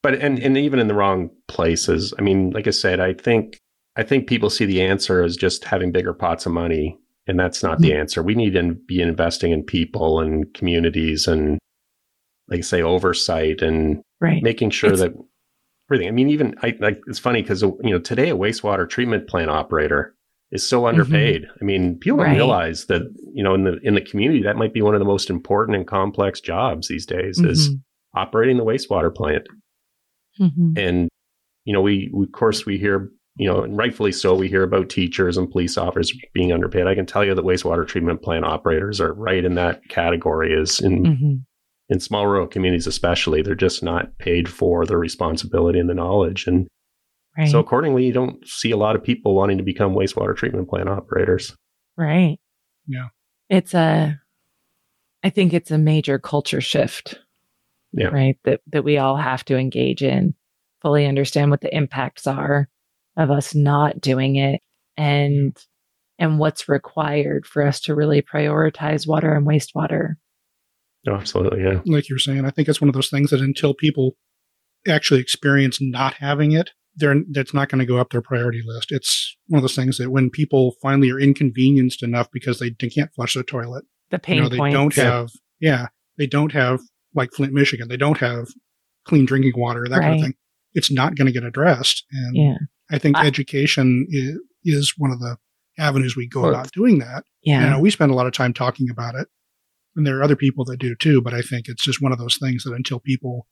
but 0.01 0.15
and 0.15 0.39
and 0.39 0.57
even 0.57 0.79
in 0.79 0.87
the 0.87 0.95
wrong 0.95 1.29
places. 1.47 2.13
I 2.17 2.21
mean, 2.21 2.51
like 2.51 2.67
I 2.67 2.71
said, 2.71 2.99
I 2.99 3.13
think 3.13 3.61
I 3.95 4.03
think 4.03 4.27
people 4.27 4.49
see 4.49 4.65
the 4.65 4.81
answer 4.81 5.23
as 5.23 5.37
just 5.37 5.63
having 5.65 5.91
bigger 5.91 6.13
pots 6.13 6.45
of 6.45 6.51
money, 6.51 6.97
and 7.27 7.39
that's 7.39 7.63
not 7.63 7.73
mm-hmm. 7.73 7.83
the 7.83 7.93
answer. 7.93 8.21
We 8.23 8.35
need 8.35 8.53
to 8.53 8.73
be 8.73 9.01
investing 9.01 9.51
in 9.51 9.63
people 9.63 10.19
and 10.19 10.53
communities 10.53 11.27
and, 11.27 11.59
like 12.47 12.59
I 12.59 12.61
say, 12.61 12.81
oversight 12.81 13.61
and 13.61 14.01
right. 14.21 14.43
making 14.43 14.69
sure 14.69 14.91
it's, 14.91 15.01
that 15.01 15.13
everything. 15.89 16.07
I 16.07 16.11
mean, 16.11 16.29
even 16.29 16.55
I 16.61 16.75
like 16.79 16.99
it's 17.07 17.19
funny 17.19 17.41
because 17.41 17.61
you 17.61 17.77
know 17.83 17.99
today 17.99 18.29
a 18.29 18.35
wastewater 18.35 18.89
treatment 18.89 19.27
plant 19.27 19.49
operator 19.49 20.15
is 20.51 20.67
so 20.67 20.87
underpaid. 20.87 21.43
Mm-hmm. 21.43 21.57
I 21.61 21.63
mean, 21.63 21.97
people 21.97 22.19
don't 22.19 22.31
realize 22.31 22.85
that 22.85 23.01
you 23.33 23.43
know 23.43 23.53
in 23.53 23.63
the 23.63 23.77
in 23.83 23.95
the 23.95 24.01
community 24.01 24.43
that 24.43 24.57
might 24.57 24.73
be 24.73 24.81
one 24.81 24.95
of 24.95 24.99
the 24.99 25.05
most 25.05 25.29
important 25.29 25.75
and 25.75 25.87
complex 25.87 26.39
jobs 26.39 26.87
these 26.87 27.05
days 27.05 27.39
mm-hmm. 27.39 27.49
is 27.49 27.71
operating 28.15 28.57
the 28.57 28.65
wastewater 28.65 29.13
plant. 29.13 29.47
Mm-hmm. 30.39 30.73
And 30.77 31.09
you 31.65 31.73
know, 31.73 31.81
we, 31.81 32.09
we 32.13 32.25
of 32.25 32.31
course 32.31 32.65
we 32.65 32.77
hear 32.77 33.11
you 33.37 33.51
know, 33.51 33.63
and 33.63 33.77
rightfully 33.77 34.11
so, 34.11 34.33
we 34.33 34.47
hear 34.47 34.63
about 34.63 34.89
teachers 34.89 35.37
and 35.37 35.51
police 35.51 35.77
officers 35.77 36.17
being 36.33 36.53
underpaid. 36.53 36.87
I 36.87 36.95
can 36.95 37.05
tell 37.05 37.23
you 37.23 37.35
that 37.35 37.45
wastewater 37.45 37.87
treatment 37.87 38.21
plant 38.21 38.45
operators 38.45 39.01
are 39.01 39.13
right 39.13 39.43
in 39.43 39.55
that 39.55 39.87
category. 39.89 40.53
Is 40.53 40.79
in 40.79 41.03
mm-hmm. 41.03 41.33
in 41.89 41.99
small 41.99 42.27
rural 42.27 42.47
communities, 42.47 42.87
especially, 42.87 43.41
they're 43.41 43.55
just 43.55 43.83
not 43.83 44.17
paid 44.19 44.47
for 44.47 44.85
the 44.85 44.97
responsibility 44.97 45.79
and 45.79 45.89
the 45.89 45.93
knowledge. 45.93 46.47
And 46.47 46.67
Right. 47.37 47.49
So 47.49 47.59
accordingly, 47.59 48.05
you 48.05 48.13
don't 48.13 48.47
see 48.47 48.71
a 48.71 48.77
lot 48.77 48.95
of 48.95 49.03
people 49.03 49.35
wanting 49.35 49.57
to 49.57 49.63
become 49.63 49.93
wastewater 49.93 50.35
treatment 50.35 50.69
plant 50.69 50.87
operators. 50.87 51.55
Right. 51.97 52.37
Yeah. 52.87 53.07
It's 53.49 53.73
a 53.73 54.19
I 55.23 55.29
think 55.29 55.53
it's 55.53 55.71
a 55.71 55.77
major 55.77 56.19
culture 56.19 56.61
shift. 56.61 57.19
Yeah. 57.91 58.07
Right. 58.07 58.37
That 58.43 58.61
that 58.71 58.83
we 58.83 58.97
all 58.97 59.17
have 59.17 59.43
to 59.45 59.57
engage 59.57 60.01
in, 60.01 60.33
fully 60.81 61.05
understand 61.05 61.51
what 61.51 61.61
the 61.61 61.75
impacts 61.75 62.27
are 62.27 62.69
of 63.17 63.31
us 63.31 63.55
not 63.55 64.01
doing 64.01 64.35
it 64.35 64.61
and 64.97 65.57
and 66.17 66.39
what's 66.39 66.69
required 66.69 67.45
for 67.45 67.65
us 67.65 67.81
to 67.81 67.95
really 67.95 68.21
prioritize 68.21 69.07
water 69.07 69.33
and 69.33 69.45
wastewater. 69.45 70.13
Oh, 71.07 71.15
absolutely, 71.15 71.63
yeah. 71.63 71.81
Like 71.85 72.09
you 72.09 72.15
were 72.15 72.19
saying, 72.19 72.45
I 72.45 72.51
think 72.51 72.67
it's 72.67 72.81
one 72.81 72.87
of 72.87 72.95
those 72.95 73.09
things 73.09 73.31
that 73.31 73.41
until 73.41 73.73
people 73.73 74.15
actually 74.87 75.19
experience 75.19 75.79
not 75.81 76.15
having 76.15 76.53
it, 76.53 76.71
they're 76.95 77.21
that's 77.31 77.53
not 77.53 77.69
going 77.69 77.79
to 77.79 77.85
go 77.85 77.97
up 77.97 78.11
their 78.11 78.21
priority 78.21 78.61
list. 78.65 78.91
It's 78.91 79.35
one 79.47 79.57
of 79.57 79.63
those 79.63 79.75
things 79.75 79.97
that 79.97 80.09
when 80.09 80.29
people 80.29 80.75
finally 80.81 81.11
are 81.11 81.19
inconvenienced 81.19 82.01
enough 82.01 82.29
because 82.31 82.59
they, 82.59 82.75
they 82.79 82.89
can't 82.89 83.13
flush 83.13 83.33
the 83.33 83.43
toilet, 83.43 83.83
the 84.09 84.19
pain 84.19 84.37
you 84.37 84.43
know, 84.43 84.49
they 84.49 84.57
points. 84.57 84.73
don't 84.73 84.95
have 84.95 85.29
yeah 85.59 85.87
they 86.17 86.27
don't 86.27 86.53
have 86.53 86.79
like 87.13 87.31
Flint, 87.33 87.53
Michigan, 87.53 87.87
they 87.87 87.97
don't 87.97 88.17
have 88.17 88.47
clean 89.05 89.25
drinking 89.25 89.53
water 89.55 89.85
that 89.89 89.97
right. 89.97 90.03
kind 90.03 90.15
of 90.15 90.21
thing. 90.21 90.33
It's 90.73 90.91
not 90.91 91.15
going 91.15 91.27
to 91.27 91.31
get 91.31 91.43
addressed, 91.43 92.05
and 92.11 92.35
yeah. 92.35 92.57
I 92.91 92.97
think 92.97 93.17
I, 93.17 93.25
education 93.25 94.07
is, 94.09 94.39
is 94.63 94.93
one 94.97 95.11
of 95.11 95.19
the 95.19 95.37
avenues 95.77 96.15
we 96.15 96.27
go 96.27 96.41
well, 96.41 96.51
about 96.51 96.71
doing 96.71 96.99
that. 96.99 97.23
Yeah, 97.43 97.63
you 97.63 97.69
know, 97.71 97.79
we 97.79 97.89
spend 97.89 98.11
a 98.11 98.15
lot 98.15 98.27
of 98.27 98.33
time 98.33 98.53
talking 98.53 98.89
about 98.89 99.15
it, 99.15 99.27
and 99.95 100.05
there 100.05 100.17
are 100.17 100.23
other 100.23 100.35
people 100.35 100.65
that 100.65 100.77
do 100.77 100.95
too. 100.95 101.21
But 101.21 101.33
I 101.33 101.41
think 101.41 101.67
it's 101.67 101.83
just 101.83 102.01
one 102.01 102.11
of 102.11 102.19
those 102.19 102.37
things 102.37 102.63
that 102.63 102.73
until 102.73 102.99
people 102.99 103.47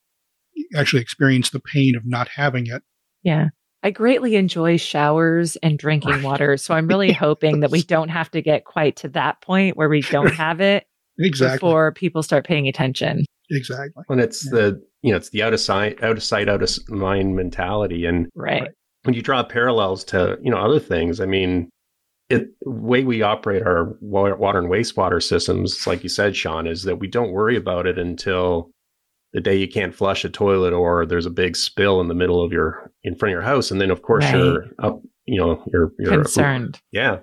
actually 0.75 1.01
experience 1.01 1.49
the 1.49 1.59
pain 1.59 1.95
of 1.95 2.03
not 2.05 2.29
having 2.35 2.67
it, 2.67 2.83
yeah. 3.23 3.49
I 3.85 3.91
greatly 3.91 4.37
enjoy 4.37 4.77
showers 4.77 5.57
and 5.57 5.77
drinking 5.77 6.23
water. 6.23 6.55
So 6.55 6.73
I'm 6.73 6.87
really 6.87 7.11
hoping 7.11 7.59
that 7.59 7.69
we 7.69 7.83
don't 7.83 8.07
have 8.07 8.31
to 8.31 8.41
get 8.41 8.63
quite 8.63 8.95
to 8.97 9.09
that 9.09 9.41
point 9.41 9.75
where 9.75 9.89
we 9.89 10.01
don't 10.01 10.33
have 10.33 10.61
it 10.61 10.87
exactly. 11.19 11.57
before 11.57 11.91
people 11.91 12.23
start 12.23 12.47
paying 12.47 12.69
attention. 12.69 13.25
Exactly. 13.51 14.03
And 14.07 14.21
it's 14.21 14.45
yeah. 14.45 14.51
the 14.51 14.83
you 15.01 15.11
know, 15.11 15.17
it's 15.17 15.29
the 15.29 15.43
out 15.43 15.53
of 15.53 15.59
sight 15.59 16.01
out 16.01 16.15
of 16.15 16.23
sight, 16.23 16.47
out 16.47 16.63
of 16.63 16.69
mind 16.87 17.35
mentality. 17.35 18.05
And 18.05 18.29
right. 18.35 18.71
When 19.03 19.13
you 19.13 19.21
draw 19.21 19.43
parallels 19.43 20.03
to, 20.05 20.37
you 20.41 20.51
know, 20.51 20.57
other 20.57 20.79
things, 20.79 21.19
I 21.19 21.25
mean, 21.25 21.69
it 22.29 22.49
way 22.65 23.03
we 23.03 23.21
operate 23.21 23.63
our 23.63 23.95
water 24.01 24.59
and 24.59 24.69
wastewater 24.69 25.21
systems, 25.21 25.85
like 25.85 26.03
you 26.03 26.09
said, 26.09 26.35
Sean, 26.35 26.67
is 26.67 26.83
that 26.83 26.97
we 26.97 27.07
don't 27.07 27.31
worry 27.31 27.55
about 27.55 27.85
it 27.85 27.99
until 27.99 28.71
the 29.33 29.41
day 29.41 29.55
you 29.55 29.67
can't 29.67 29.93
flush 29.93 30.23
a 30.23 30.29
toilet 30.29 30.73
or 30.73 31.05
there's 31.05 31.25
a 31.25 31.31
big 31.31 31.55
spill 31.55 31.99
in 31.99 32.07
the 32.07 32.13
middle 32.13 32.43
of 32.43 32.51
your 32.51 32.91
in 33.03 33.15
front 33.15 33.31
of 33.31 33.33
your 33.33 33.41
house 33.41 33.71
and 33.71 33.81
then 33.81 33.89
of 33.89 34.03
course 34.03 34.23
right. 34.25 34.35
you're 34.35 34.67
up 34.79 35.01
you 35.25 35.39
know 35.39 35.61
you're 35.73 35.91
you're 35.97 36.11
concerned. 36.11 36.79
Yeah. 36.91 37.19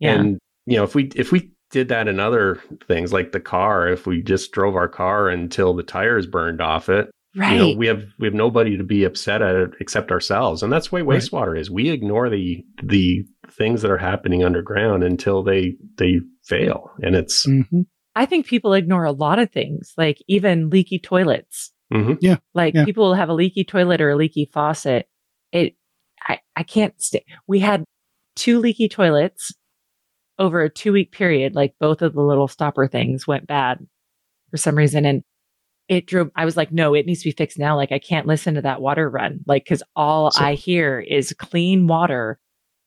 Yeah. 0.00 0.14
And 0.14 0.38
you 0.66 0.76
know 0.76 0.84
if 0.84 0.94
we 0.94 1.04
if 1.14 1.30
we 1.32 1.52
did 1.70 1.88
that 1.88 2.08
in 2.08 2.18
other 2.18 2.60
things 2.88 3.12
like 3.12 3.30
the 3.30 3.40
car 3.40 3.88
if 3.88 4.06
we 4.06 4.22
just 4.22 4.50
drove 4.50 4.74
our 4.74 4.88
car 4.88 5.28
until 5.28 5.72
the 5.72 5.84
tires 5.84 6.26
burned 6.26 6.60
off 6.60 6.88
it 6.88 7.10
right 7.36 7.52
you 7.52 7.58
know, 7.58 7.76
we 7.76 7.86
have 7.86 8.04
we 8.18 8.26
have 8.26 8.34
nobody 8.34 8.76
to 8.76 8.84
be 8.84 9.04
upset 9.04 9.42
at 9.42 9.54
it 9.54 9.70
except 9.80 10.10
ourselves 10.10 10.62
and 10.62 10.72
that's 10.72 10.88
the 10.88 10.96
way 10.96 11.02
wastewater 11.02 11.52
right. 11.52 11.60
is 11.60 11.70
we 11.70 11.90
ignore 11.90 12.28
the 12.28 12.64
the 12.82 13.24
things 13.50 13.82
that 13.82 13.90
are 13.90 13.98
happening 13.98 14.44
underground 14.44 15.04
until 15.04 15.42
they 15.42 15.74
they 15.96 16.20
fail 16.44 16.90
and 17.02 17.14
it's 17.14 17.46
mm-hmm. 17.46 17.82
I 18.14 18.26
think 18.26 18.46
people 18.46 18.74
ignore 18.74 19.04
a 19.04 19.12
lot 19.12 19.38
of 19.38 19.50
things, 19.50 19.92
like 19.96 20.22
even 20.28 20.70
leaky 20.70 20.98
toilets. 20.98 21.72
Mm-hmm. 21.92 22.14
Yeah. 22.20 22.36
Like 22.54 22.74
yeah. 22.74 22.84
people 22.84 23.04
will 23.04 23.14
have 23.14 23.28
a 23.28 23.34
leaky 23.34 23.64
toilet 23.64 24.00
or 24.00 24.10
a 24.10 24.16
leaky 24.16 24.50
faucet. 24.52 25.08
It, 25.52 25.74
I, 26.28 26.40
I 26.56 26.62
can't 26.62 27.00
stay. 27.00 27.24
We 27.46 27.60
had 27.60 27.84
two 28.36 28.58
leaky 28.58 28.88
toilets 28.88 29.54
over 30.38 30.62
a 30.62 30.70
two 30.70 30.92
week 30.92 31.12
period. 31.12 31.54
Like 31.54 31.74
both 31.80 32.02
of 32.02 32.14
the 32.14 32.22
little 32.22 32.48
stopper 32.48 32.88
things 32.88 33.26
went 33.26 33.46
bad 33.46 33.78
for 34.50 34.56
some 34.56 34.74
reason. 34.74 35.04
And 35.04 35.22
it 35.90 36.06
drove, 36.06 36.30
I 36.36 36.44
was 36.44 36.56
like, 36.56 36.72
no, 36.72 36.94
it 36.94 37.04
needs 37.04 37.20
to 37.22 37.28
be 37.28 37.34
fixed 37.36 37.58
now. 37.58 37.76
Like 37.76 37.90
I 37.90 37.98
can't 37.98 38.26
listen 38.26 38.54
to 38.54 38.62
that 38.62 38.80
water 38.80 39.10
run. 39.10 39.40
Like, 39.46 39.66
cause 39.66 39.82
all 39.96 40.30
so, 40.30 40.42
I 40.42 40.54
hear 40.54 41.00
is 41.00 41.34
clean 41.36 41.88
water 41.88 42.38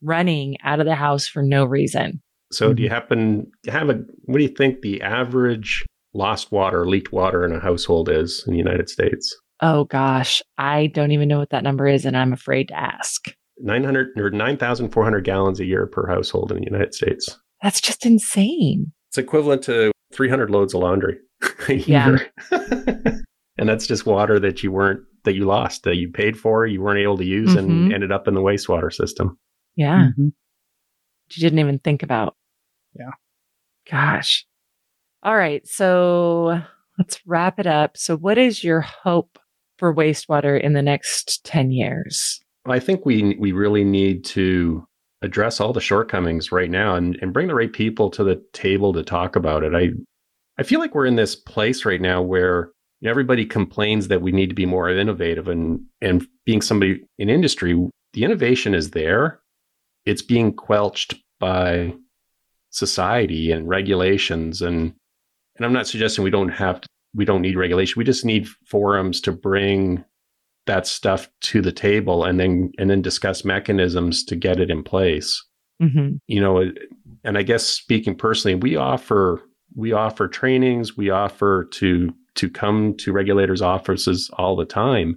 running 0.01 0.55
out 0.63 0.79
of 0.79 0.85
the 0.85 0.95
house 0.95 1.27
for 1.27 1.43
no 1.43 1.65
reason. 1.65 2.21
So, 2.51 2.67
mm-hmm. 2.67 2.75
do 2.75 2.83
you 2.83 2.89
mm-hmm. 2.89 2.95
happen 2.95 3.51
to 3.63 3.71
have 3.71 3.89
a 3.89 3.99
what 4.23 4.37
do 4.37 4.43
you 4.43 4.49
think 4.49 4.81
the 4.81 5.01
average 5.01 5.85
lost 6.13 6.51
water, 6.51 6.87
leaked 6.87 7.11
water 7.11 7.45
in 7.45 7.53
a 7.53 7.59
household 7.59 8.07
is 8.07 8.43
in 8.47 8.53
the 8.53 8.59
United 8.59 8.89
States? 8.89 9.35
Oh 9.59 9.83
gosh, 9.83 10.41
I 10.57 10.87
don't 10.87 11.11
even 11.11 11.27
know 11.27 11.39
what 11.39 11.49
that 11.49 11.63
number 11.63 11.87
is, 11.87 12.05
and 12.05 12.15
I'm 12.15 12.31
afraid 12.31 12.69
to 12.69 12.79
ask. 12.79 13.33
900 13.59 14.17
or 14.17 14.31
9,400 14.31 15.23
gallons 15.23 15.59
a 15.59 15.65
year 15.65 15.85
per 15.87 16.07
household 16.07 16.51
in 16.51 16.59
the 16.59 16.63
United 16.63 16.93
States. 16.93 17.37
That's 17.61 17.79
just 17.79 18.05
insane. 18.05 18.93
It's 19.09 19.17
equivalent 19.17 19.61
to 19.63 19.91
300 20.13 20.49
loads 20.49 20.73
of 20.73 20.81
laundry 20.81 21.17
a 21.32 21.32
yeah. 21.69 22.17
and 22.51 23.69
that's 23.69 23.87
just 23.87 24.05
water 24.05 24.39
that 24.39 24.63
you 24.63 24.71
weren't, 24.71 25.01
that 25.23 25.35
you 25.35 25.45
lost, 25.45 25.83
that 25.83 25.95
you 25.95 26.09
paid 26.11 26.37
for, 26.37 26.65
you 26.65 26.81
weren't 26.81 26.99
able 26.99 27.17
to 27.17 27.25
use, 27.25 27.51
mm-hmm. 27.51 27.59
and 27.69 27.93
ended 27.93 28.11
up 28.11 28.27
in 28.27 28.33
the 28.33 28.41
wastewater 28.41 28.91
system. 28.91 29.37
Yeah. 29.75 30.09
Mm-hmm. 30.09 30.27
You 31.31 31.41
didn't 31.41 31.59
even 31.59 31.79
think 31.79 32.03
about. 32.03 32.35
Yeah. 32.97 33.11
Gosh. 33.89 34.45
All 35.23 35.35
right. 35.35 35.65
So 35.67 36.61
let's 36.97 37.19
wrap 37.25 37.59
it 37.59 37.67
up. 37.67 37.97
So, 37.97 38.17
what 38.17 38.37
is 38.37 38.63
your 38.63 38.81
hope 38.81 39.39
for 39.77 39.95
wastewater 39.95 40.59
in 40.59 40.73
the 40.73 40.81
next 40.81 41.43
10 41.45 41.71
years? 41.71 42.39
I 42.65 42.79
think 42.79 43.05
we, 43.05 43.35
we 43.39 43.51
really 43.51 43.83
need 43.83 44.23
to 44.25 44.87
address 45.21 45.59
all 45.59 45.73
the 45.73 45.81
shortcomings 45.81 46.51
right 46.51 46.69
now 46.69 46.95
and, 46.95 47.17
and 47.21 47.33
bring 47.33 47.47
the 47.47 47.55
right 47.55 47.71
people 47.71 48.09
to 48.11 48.23
the 48.23 48.41
table 48.53 48.93
to 48.93 49.03
talk 49.03 49.35
about 49.35 49.63
it. 49.63 49.73
I, 49.73 49.89
I 50.57 50.63
feel 50.63 50.79
like 50.79 50.93
we're 50.93 51.05
in 51.05 51.15
this 51.15 51.35
place 51.35 51.85
right 51.85 52.01
now 52.01 52.21
where 52.21 52.71
everybody 53.03 53.45
complains 53.45 54.07
that 54.07 54.21
we 54.21 54.31
need 54.31 54.49
to 54.49 54.55
be 54.55 54.65
more 54.65 54.89
innovative 54.89 55.47
and 55.47 55.81
and 56.01 56.25
being 56.45 56.61
somebody 56.61 57.01
in 57.17 57.29
industry, 57.29 57.89
the 58.13 58.23
innovation 58.23 58.73
is 58.73 58.91
there. 58.91 59.41
It's 60.05 60.21
being 60.21 60.53
quelched 60.53 61.15
by 61.39 61.93
society 62.69 63.51
and 63.51 63.67
regulations 63.67 64.61
and 64.61 64.93
and 65.55 65.65
I'm 65.65 65.73
not 65.73 65.87
suggesting 65.87 66.23
we 66.23 66.31
don't 66.31 66.49
have 66.49 66.81
to, 66.81 66.87
we 67.13 67.25
don't 67.25 67.43
need 67.43 67.57
regulation. 67.57 67.93
We 67.97 68.03
just 68.03 68.25
need 68.25 68.47
forums 68.65 69.21
to 69.21 69.31
bring 69.31 70.03
that 70.65 70.87
stuff 70.87 71.29
to 71.41 71.61
the 71.61 71.71
table 71.71 72.23
and 72.23 72.39
then 72.39 72.71
and 72.77 72.89
then 72.89 73.01
discuss 73.01 73.45
mechanisms 73.45 74.23
to 74.25 74.35
get 74.35 74.59
it 74.59 74.71
in 74.71 74.83
place. 74.83 75.43
Mm-hmm. 75.81 76.15
You 76.27 76.41
know, 76.41 76.71
and 77.23 77.37
I 77.37 77.43
guess 77.43 77.65
speaking 77.65 78.15
personally, 78.15 78.55
we 78.55 78.75
offer 78.75 79.43
we 79.75 79.91
offer 79.91 80.27
trainings, 80.27 80.97
we 80.97 81.09
offer 81.09 81.65
to 81.73 82.13
to 82.35 82.49
come 82.49 82.95
to 82.97 83.13
regulators' 83.13 83.61
offices 83.61 84.29
all 84.37 84.55
the 84.55 84.65
time. 84.65 85.15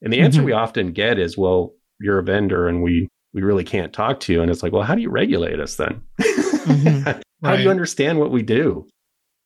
And 0.00 0.12
the 0.12 0.20
answer 0.20 0.38
mm-hmm. 0.38 0.46
we 0.46 0.52
often 0.52 0.92
get 0.92 1.18
is, 1.18 1.36
well, 1.36 1.74
you're 2.00 2.18
a 2.18 2.24
vendor 2.24 2.68
and 2.68 2.82
we 2.82 3.08
we 3.32 3.42
really 3.42 3.64
can't 3.64 3.92
talk 3.92 4.20
to 4.20 4.32
you. 4.32 4.42
And 4.42 4.50
it's 4.50 4.62
like, 4.62 4.72
well, 4.72 4.82
how 4.82 4.94
do 4.94 5.02
you 5.02 5.10
regulate 5.10 5.60
us 5.60 5.76
then? 5.76 6.02
Mm-hmm. 6.20 7.00
how 7.06 7.20
right. 7.42 7.56
do 7.56 7.62
you 7.62 7.70
understand 7.70 8.18
what 8.18 8.30
we 8.30 8.42
do? 8.42 8.86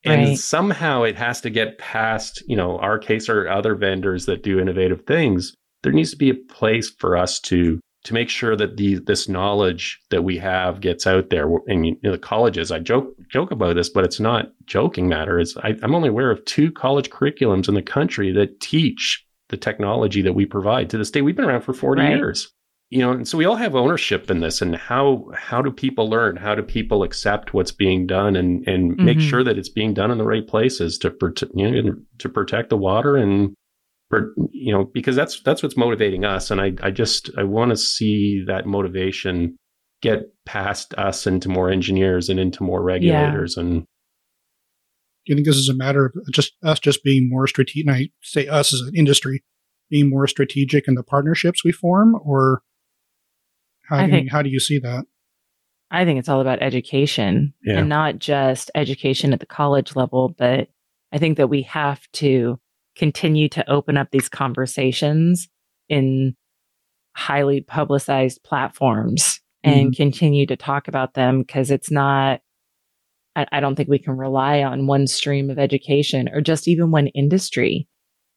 And 0.05 0.23
right. 0.29 0.39
somehow 0.39 1.03
it 1.03 1.17
has 1.17 1.41
to 1.43 1.51
get 1.51 1.79
past, 1.79 2.43
you 2.47 2.57
know, 2.57 2.79
our 2.79 2.99
case 2.99 3.29
or 3.29 3.49
other 3.49 3.75
vendors 3.75 4.27
that 4.27 4.43
do 4.43 4.61
innovative 4.61 5.05
things. 5.07 5.55
There 5.83 5.93
needs 5.93 6.11
to 6.11 6.17
be 6.17 6.31
a 6.31 6.35
place 6.35 6.91
for 6.99 7.17
us 7.17 7.41
to 7.41 7.81
to 8.07 8.15
make 8.15 8.29
sure 8.29 8.55
that 8.55 8.77
the 8.77 9.01
this 9.01 9.29
knowledge 9.29 10.01
that 10.11 10.23
we 10.23 10.39
have 10.39 10.81
gets 10.81 11.09
out 11.09 11.29
there. 11.31 11.49
And 11.67 11.85
you 11.85 11.97
know, 12.05 12.13
the 12.13 12.19
colleges, 12.19 12.71
I 12.71 12.79
joke 12.79 13.13
joke 13.29 13.51
about 13.51 13.75
this, 13.75 13.89
but 13.89 14.05
it's 14.05 14.21
not 14.21 14.53
joking 14.67 15.09
matter. 15.09 15.41
It's 15.41 15.57
I, 15.59 15.75
I'm 15.83 15.95
only 15.95 16.09
aware 16.09 16.31
of 16.31 16.45
two 16.45 16.71
college 16.71 17.11
curriculums 17.11 17.69
in 17.69 17.75
the 17.75 17.83
country 17.83 18.31
that 18.33 18.61
teach 18.61 19.27
the 19.49 19.57
technology 19.57 20.23
that 20.23 20.35
we 20.35 20.47
provide 20.47 20.89
to 20.91 20.99
this 20.99 21.11
day. 21.11 21.21
We've 21.21 21.35
been 21.35 21.45
around 21.45 21.63
for 21.63 21.75
40 21.75 22.01
right. 22.01 22.17
years 22.17 22.53
you 22.91 23.01
know 23.01 23.11
and 23.11 23.27
so 23.27 23.37
we 23.37 23.45
all 23.45 23.57
have 23.57 23.75
ownership 23.75 24.31
in 24.31 24.39
this 24.39 24.63
and 24.63 24.77
how 24.77 25.29
how 25.35 25.61
do 25.61 25.73
people 25.73 26.09
learn 26.09 26.37
how 26.37 26.55
do 26.55 26.63
people 26.63 27.03
accept 27.03 27.53
what's 27.53 27.73
being 27.73 28.07
done 28.07 28.37
and 28.37 28.67
and 28.69 28.93
mm-hmm. 28.93 29.05
make 29.05 29.19
sure 29.19 29.43
that 29.43 29.59
it's 29.59 29.69
being 29.69 29.93
done 29.93 30.13
in 30.13 30.19
the 30.19 30.25
right 30.25 30.47
places 30.47 30.97
to 30.99 31.11
protect 31.11 31.51
you 31.57 31.83
know, 31.83 31.97
to 32.19 32.29
protect 32.29 32.71
the 32.71 32.77
water 32.77 33.17
and 33.17 33.57
you 34.53 34.73
know 34.73 34.85
because 34.85 35.17
that's 35.17 35.41
that's 35.41 35.63
what's 35.63 35.77
motivating 35.77 36.25
us 36.25 36.51
and 36.51 36.61
i 36.61 36.73
i 36.83 36.91
just 36.91 37.31
i 37.37 37.43
want 37.43 37.71
to 37.71 37.77
see 37.77 38.45
that 38.47 38.67
motivation 38.67 39.57
get 40.01 40.21
past 40.45 40.95
us 40.95 41.27
into 41.27 41.49
more 41.49 41.71
engineers 41.71 42.29
and 42.29 42.39
into 42.39 42.63
more 42.63 42.83
regulators 42.83 43.55
yeah. 43.57 43.65
and 43.65 43.81
do 43.81 45.33
you 45.33 45.35
think 45.35 45.47
this 45.47 45.57
is 45.57 45.69
a 45.69 45.75
matter 45.75 46.07
of 46.07 46.13
just 46.33 46.53
us 46.63 46.79
just 46.79 47.03
being 47.03 47.29
more 47.29 47.49
strategic 47.49 47.87
and 47.87 47.97
i 47.97 48.09
say 48.23 48.47
us 48.47 48.73
as 48.73 48.81
an 48.81 48.95
industry 48.95 49.43
being 49.91 50.09
more 50.09 50.27
strategic 50.27 50.87
in 50.87 50.95
the 50.95 51.03
partnerships 51.03 51.65
we 51.65 51.73
form 51.73 52.17
or 52.25 52.63
how 53.89 54.05
do, 54.05 54.11
think, 54.11 54.25
you, 54.25 54.31
how 54.31 54.43
do 54.43 54.51
you 54.51 54.61
see 54.61 54.79
that? 54.81 55.05
I 55.91 56.05
think 56.05 56.19
it's 56.19 56.29
all 56.29 56.41
about 56.41 56.63
education 56.63 57.55
yeah. 57.63 57.79
and 57.79 57.89
not 57.89 58.19
just 58.19 58.71
education 58.75 59.33
at 59.33 59.41
the 59.41 59.47
college 59.47 59.95
level, 59.95 60.35
but 60.37 60.69
I 61.13 61.19
think 61.19 61.37
that 61.37 61.49
we 61.49 61.63
have 61.63 62.01
to 62.15 62.59
continue 62.97 63.49
to 63.51 63.71
open 63.71 63.97
up 63.97 64.09
these 64.11 64.29
conversations 64.29 65.49
in 65.89 66.35
highly 67.15 67.61
publicized 67.61 68.43
platforms 68.45 69.41
mm-hmm. 69.65 69.79
and 69.79 69.97
continue 69.97 70.47
to 70.47 70.57
talk 70.57 70.89
about 70.89 71.15
them 71.15 71.43
because 71.43 71.71
it's 71.71 71.91
not 71.91 72.41
I, 73.37 73.47
I, 73.53 73.61
don't 73.61 73.77
think 73.77 73.91
we 73.91 73.99
can 73.99 74.17
rely 74.17 74.63
on 74.63 74.87
one 74.87 75.07
stream 75.07 75.51
of 75.51 75.59
education 75.59 76.29
or 76.33 76.41
just 76.41 76.67
even 76.67 76.91
one 76.91 77.09
industry. 77.09 77.87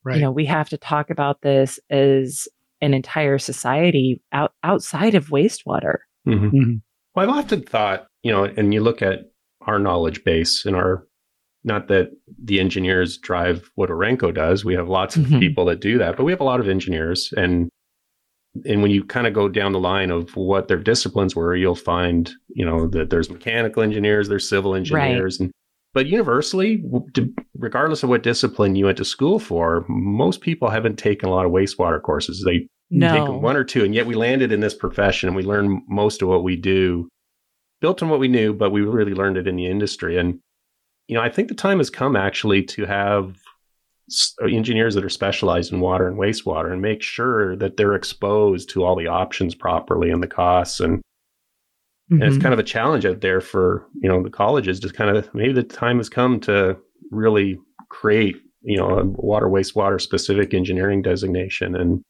Right. 0.04 0.17
You 0.17 0.22
know, 0.22 0.32
we 0.32 0.45
have 0.45 0.69
to 0.69 0.78
talk 0.78 1.10
about 1.10 1.41
this 1.41 1.80
as 1.89 2.48
an 2.82 2.93
entire 2.93 3.38
society 3.38 4.22
out, 4.32 4.54
outside 4.63 5.15
of 5.15 5.28
wastewater. 5.28 6.00
Mm-hmm. 6.28 6.45
Mm-hmm. 6.45 6.74
Well, 7.15 7.30
I've 7.30 7.45
often 7.45 7.63
thought, 7.63 8.08
you 8.24 8.32
know, 8.32 8.43
and 8.43 8.74
you 8.74 8.82
look 8.82 9.02
at 9.02 9.32
our 9.62 9.80
knowledge 9.80 10.24
base 10.24 10.65
and 10.65 10.76
our, 10.76 11.06
not 11.69 11.88
that 11.88 12.10
the 12.43 12.60
engineers 12.60 13.17
drive 13.17 13.71
what 13.75 13.89
Orenco 13.89 14.34
does. 14.34 14.65
We 14.65 14.73
have 14.73 14.89
lots 14.89 15.15
of 15.15 15.23
mm-hmm. 15.23 15.39
people 15.39 15.63
that 15.65 15.79
do 15.79 15.97
that, 15.97 16.17
but 16.17 16.25
we 16.25 16.34
have 16.34 16.41
a 16.41 16.45
lot 16.45 16.60
of 16.60 16.67
engineers. 16.67 17.34
And, 17.38 17.69
and 18.65 18.82
when 18.82 18.91
you 18.91 19.05
kind 19.05 19.25
of 19.25 19.34
go 19.34 19.47
down 19.47 19.71
the 19.71 19.79
line 19.79 20.12
of 20.12 20.36
what 20.36 20.67
their 20.67 20.79
disciplines 20.79 21.34
were, 21.34 21.55
you'll 21.55 21.75
find, 21.75 22.29
you 22.49 22.65
know, 22.65 22.88
that 22.88 23.10
there's 23.10 23.29
mechanical 23.29 23.82
engineers, 23.82 24.27
there's 24.27 24.49
civil 24.49 24.75
engineers, 24.75 25.38
right. 25.39 25.45
and 25.45 25.51
but 25.93 26.05
universally, 26.05 26.84
regardless 27.58 28.03
of 28.03 28.10
what 28.10 28.21
discipline 28.21 28.75
you 28.75 28.86
went 28.86 28.97
to 28.99 29.05
school 29.05 29.39
for, 29.39 29.86
most 29.89 30.41
people 30.41 30.69
haven't 30.69 30.97
taken 30.99 31.27
a 31.27 31.32
lot 31.32 31.47
of 31.47 31.51
wastewater 31.51 31.99
courses. 31.99 32.43
They 32.45 32.67
no. 32.91 33.12
take 33.12 33.41
one 33.41 33.55
or 33.55 33.63
two, 33.63 33.84
and 33.84 33.95
yet 33.95 34.05
we 34.05 34.13
landed 34.13 34.51
in 34.51 34.60
this 34.60 34.75
profession 34.75 35.29
and 35.29 35.36
we 35.36 35.41
learned 35.41 35.82
most 35.88 36.21
of 36.21 36.27
what 36.27 36.43
we 36.43 36.55
do 36.55 37.10
built 37.82 38.03
on 38.03 38.10
what 38.10 38.19
we 38.19 38.27
knew, 38.27 38.53
but 38.53 38.71
we 38.71 38.82
really 38.82 39.13
learned 39.13 39.38
it 39.38 39.47
in 39.47 39.55
the 39.55 39.65
industry. 39.65 40.17
And 40.17 40.39
you 41.10 41.15
know, 41.15 41.22
I 41.22 41.30
think 41.30 41.50
the 41.50 41.56
time 41.56 41.80
has 41.80 41.89
come 41.89 42.15
actually 42.15 42.63
to 42.63 42.86
have 42.86 43.36
uh, 44.41 44.45
engineers 44.45 44.95
that 44.95 45.04
are 45.04 45.10
specialized 45.10 45.74
in 45.74 45.82
water 45.82 46.08
and 46.08 46.17
wastewater 46.17 46.72
and 46.72 46.82
make 46.82 47.02
sure 47.02 47.56
that 47.58 47.76
they're 47.76 47.95
exposed 47.95 48.69
to 48.69 48.86
all 48.86 48.95
the 48.95 49.08
options 49.08 49.54
properly 49.56 50.10
and 50.10 50.24
the 50.24 50.28
costs 50.28 50.80
and 50.80 51.02
Mm-hmm. 52.12 52.22
And 52.22 52.24
it's 52.24 52.38
mm-hmm. 52.38 52.41
kind 52.41 52.54
of 52.54 52.60
a 52.60 52.63
challenge 52.63 53.06
out 53.06 53.22
there 53.22 53.39
for, 53.39 53.86
you 54.02 54.10
know, 54.10 54.24
the 54.24 54.32
colleges 54.32 54.80
to 54.80 54.89
kind 54.89 55.15
of 55.15 55.32
maybe 55.36 55.54
the 55.54 55.62
time 55.62 55.98
has 55.98 56.10
come 56.10 56.39
to 56.41 56.76
really 57.12 57.60
create, 57.89 58.36
you 58.63 58.78
know, 58.78 58.98
a 58.98 59.04
water 59.06 59.48
wastewater 59.48 60.02
specific 60.02 60.56
engineering 60.56 61.04
designation. 61.04 61.76
And 61.76 62.02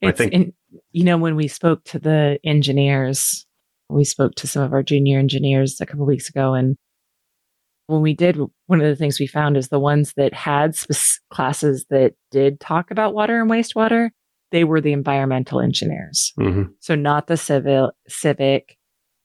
it's, 0.00 0.20
I 0.20 0.22
think, 0.22 0.32
in, 0.32 0.52
you 0.92 1.02
know, 1.02 1.18
when 1.18 1.34
we 1.34 1.48
spoke 1.48 1.82
to 1.86 1.98
the 1.98 2.38
engineers, 2.44 3.44
we 3.88 4.04
spoke 4.04 4.36
to 4.36 4.46
some 4.46 4.62
of 4.62 4.72
our 4.72 4.84
junior 4.84 5.18
engineers 5.18 5.80
a 5.80 5.86
couple 5.86 6.06
weeks 6.06 6.28
ago 6.28 6.54
and 6.54 6.76
when 7.88 8.00
we 8.00 8.14
did 8.14 8.38
one 8.66 8.80
of 8.80 8.86
the 8.86 8.96
things 8.96 9.18
we 9.18 9.26
found 9.26 9.56
is 9.56 9.68
the 9.68 9.80
ones 9.80 10.14
that 10.16 10.32
had 10.32 10.76
sp- 10.78 11.20
classes 11.30 11.84
that 11.90 12.14
did 12.30 12.60
talk 12.60 12.90
about 12.90 13.14
water 13.14 13.40
and 13.40 13.50
wastewater 13.50 14.10
they 14.50 14.64
were 14.64 14.80
the 14.80 14.92
environmental 14.92 15.60
engineers 15.60 16.32
mm-hmm. 16.38 16.70
so 16.80 16.94
not 16.94 17.26
the 17.26 17.36
civil 17.36 17.92
civic 18.08 18.78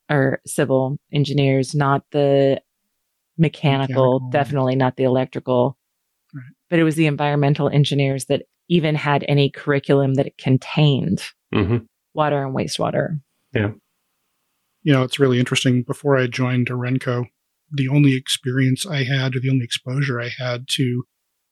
or 0.10 0.40
civil 0.46 0.98
engineers, 1.12 1.74
not 1.74 2.04
the 2.12 2.62
mechanical, 3.38 4.20
mechanical. 4.20 4.30
definitely 4.30 4.76
not 4.76 4.96
the 4.96 5.04
electrical. 5.04 5.78
Right. 6.34 6.44
But 6.70 6.80
it 6.80 6.84
was 6.84 6.96
the 6.96 7.08
environmental 7.08 7.70
engineers 7.70 8.26
that 8.26 8.44
even 8.70 8.96
had 8.96 9.26
any 9.28 9.50
curriculum 9.50 10.16
that 10.16 10.28
it 10.28 10.38
contained 10.38 11.24
mm-hmm. 11.54 11.78
water 12.14 12.44
and 12.44 12.56
wastewater. 12.56 13.20
Yeah. 13.54 13.72
You 14.84 14.94
know, 14.94 15.04
it's 15.04 15.20
really 15.20 15.40
interesting. 15.40 15.84
Before 15.84 16.18
I 16.18 16.28
joined 16.28 16.70
Orenco, 16.70 17.26
the 17.74 17.90
only 17.90 18.16
experience 18.16 18.86
I 18.86 19.04
had 19.04 19.36
or 19.36 19.40
the 19.40 19.50
only 19.50 19.66
exposure 19.66 20.22
I 20.22 20.30
had 20.38 20.68
to 20.72 21.04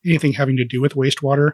anything 0.05 0.33
having 0.33 0.57
to 0.57 0.65
do 0.65 0.81
with 0.81 0.95
wastewater 0.95 1.53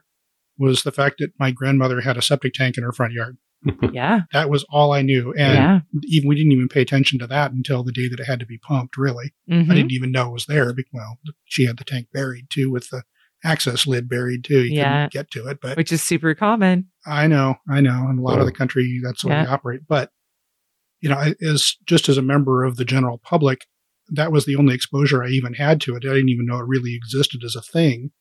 was 0.57 0.83
the 0.83 0.91
fact 0.91 1.17
that 1.19 1.31
my 1.39 1.51
grandmother 1.51 2.01
had 2.01 2.17
a 2.17 2.21
septic 2.21 2.53
tank 2.53 2.77
in 2.77 2.83
her 2.83 2.91
front 2.91 3.13
yard. 3.13 3.37
yeah. 3.91 4.21
That 4.33 4.49
was 4.49 4.65
all 4.69 4.93
I 4.93 5.01
knew. 5.01 5.33
And 5.33 5.53
yeah. 5.53 5.79
even 6.03 6.29
we 6.29 6.35
didn't 6.35 6.51
even 6.51 6.69
pay 6.69 6.81
attention 6.81 7.19
to 7.19 7.27
that 7.27 7.51
until 7.51 7.83
the 7.83 7.91
day 7.91 8.07
that 8.07 8.19
it 8.19 8.25
had 8.25 8.39
to 8.39 8.45
be 8.45 8.57
pumped, 8.57 8.97
really. 8.97 9.33
Mm-hmm. 9.49 9.71
I 9.71 9.75
didn't 9.75 9.91
even 9.91 10.11
know 10.11 10.29
it 10.29 10.33
was 10.33 10.45
there. 10.45 10.73
Well, 10.93 11.17
she 11.45 11.65
had 11.65 11.77
the 11.77 11.83
tank 11.83 12.07
buried 12.13 12.49
too 12.49 12.71
with 12.71 12.89
the 12.89 13.03
access 13.43 13.85
lid 13.85 14.09
buried 14.09 14.43
too. 14.43 14.63
You 14.63 14.77
yeah. 14.77 15.07
couldn't 15.07 15.11
get 15.11 15.31
to 15.31 15.47
it, 15.47 15.59
but 15.61 15.77
which 15.77 15.91
is 15.91 16.01
super 16.01 16.33
common. 16.33 16.87
I 17.05 17.27
know, 17.27 17.55
I 17.69 17.81
know. 17.81 18.07
In 18.09 18.19
a 18.19 18.21
lot 18.21 18.39
of 18.39 18.45
the 18.45 18.51
country, 18.51 18.99
that's 19.03 19.21
the 19.21 19.29
way 19.29 19.41
we 19.41 19.47
operate. 19.47 19.81
But 19.87 20.11
you 21.01 21.09
know, 21.09 21.33
as 21.41 21.75
just 21.85 22.09
as 22.09 22.17
a 22.17 22.23
member 22.23 22.63
of 22.63 22.77
the 22.77 22.85
general 22.85 23.19
public, 23.19 23.65
that 24.09 24.31
was 24.31 24.45
the 24.45 24.55
only 24.55 24.73
exposure 24.73 25.23
I 25.23 25.29
even 25.29 25.53
had 25.53 25.81
to 25.81 25.95
it. 25.95 26.03
I 26.05 26.13
didn't 26.13 26.29
even 26.29 26.45
know 26.45 26.59
it 26.59 26.67
really 26.67 26.95
existed 26.95 27.43
as 27.43 27.55
a 27.55 27.61
thing 27.61 28.11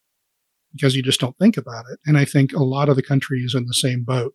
because 0.73 0.97
you 0.97 1.03
just 1.03 1.21
don't 1.21 1.37
think 1.39 1.57
about 1.57 1.85
it. 1.91 1.99
And 2.07 2.19
I 2.19 2.25
think 2.25 2.53
a 2.53 2.63
lot 2.63 2.89
of 2.89 2.97
the 2.97 3.03
country 3.03 3.41
is 3.41 3.55
in 3.55 3.67
the 3.67 3.75
same 3.75 4.05
boat 4.05 4.35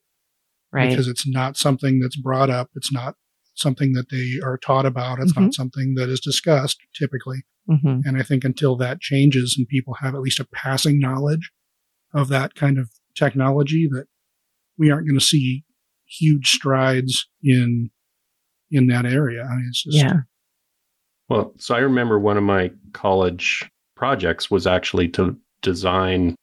right. 0.71 0.89
because 0.89 1.07
it's 1.07 1.27
not 1.27 1.57
something 1.57 1.99
that's 1.99 2.15
brought 2.15 2.49
up. 2.49 2.69
It's 2.75 2.91
not 2.91 3.15
something 3.53 3.93
that 3.93 4.09
they 4.09 4.39
are 4.43 4.57
taught 4.57 4.85
about. 4.85 5.19
It's 5.19 5.33
mm-hmm. 5.33 5.45
not 5.45 5.53
something 5.53 5.95
that 5.95 6.09
is 6.09 6.19
discussed 6.19 6.79
typically. 6.95 7.43
Mm-hmm. 7.69 8.01
And 8.05 8.17
I 8.17 8.23
think 8.23 8.43
until 8.43 8.75
that 8.77 9.01
changes 9.01 9.55
and 9.57 9.67
people 9.67 9.95
have 10.01 10.15
at 10.15 10.21
least 10.21 10.39
a 10.39 10.47
passing 10.53 10.99
knowledge 10.99 11.51
of 12.13 12.27
that 12.29 12.55
kind 12.55 12.77
of 12.77 12.89
technology, 13.15 13.87
that 13.91 14.05
we 14.77 14.89
aren't 14.89 15.07
going 15.07 15.19
to 15.19 15.25
see 15.25 15.63
huge 16.05 16.49
strides 16.49 17.27
in 17.43 17.89
in 18.71 18.87
that 18.87 19.05
area. 19.05 19.43
I 19.43 19.55
mean, 19.55 19.65
it's 19.67 19.83
just 19.83 19.97
yeah. 19.97 20.21
Well, 21.31 21.53
so 21.57 21.75
I 21.75 21.79
remember 21.79 22.19
one 22.19 22.37
of 22.37 22.43
my 22.43 22.71
college 22.93 23.69
projects 23.95 24.49
was 24.49 24.67
actually 24.67 25.07
to 25.09 25.37
design 25.61 26.35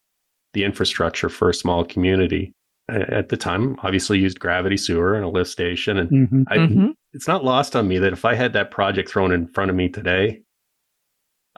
the 0.55 0.65
infrastructure 0.65 1.29
for 1.29 1.51
a 1.51 1.55
small 1.55 1.85
community 1.85 2.53
at 2.89 3.29
the 3.29 3.37
time 3.37 3.77
obviously 3.83 4.19
used 4.19 4.41
gravity 4.41 4.77
sewer 4.77 5.15
and 5.15 5.25
a 5.25 5.29
lift 5.29 5.51
station 5.51 5.99
and 5.99 6.11
mm-hmm. 6.11 6.43
I, 6.49 6.57
mm-hmm. 6.57 6.87
it's 7.13 7.29
not 7.29 7.45
lost 7.45 7.77
on 7.77 7.87
me 7.87 7.99
that 7.99 8.15
if 8.15 8.25
i 8.25 8.35
had 8.35 8.55
that 8.55 8.71
project 8.71 9.11
thrown 9.11 9.31
in 9.31 9.47
front 9.49 9.71
of 9.71 9.77
me 9.77 9.91
today 9.91 10.41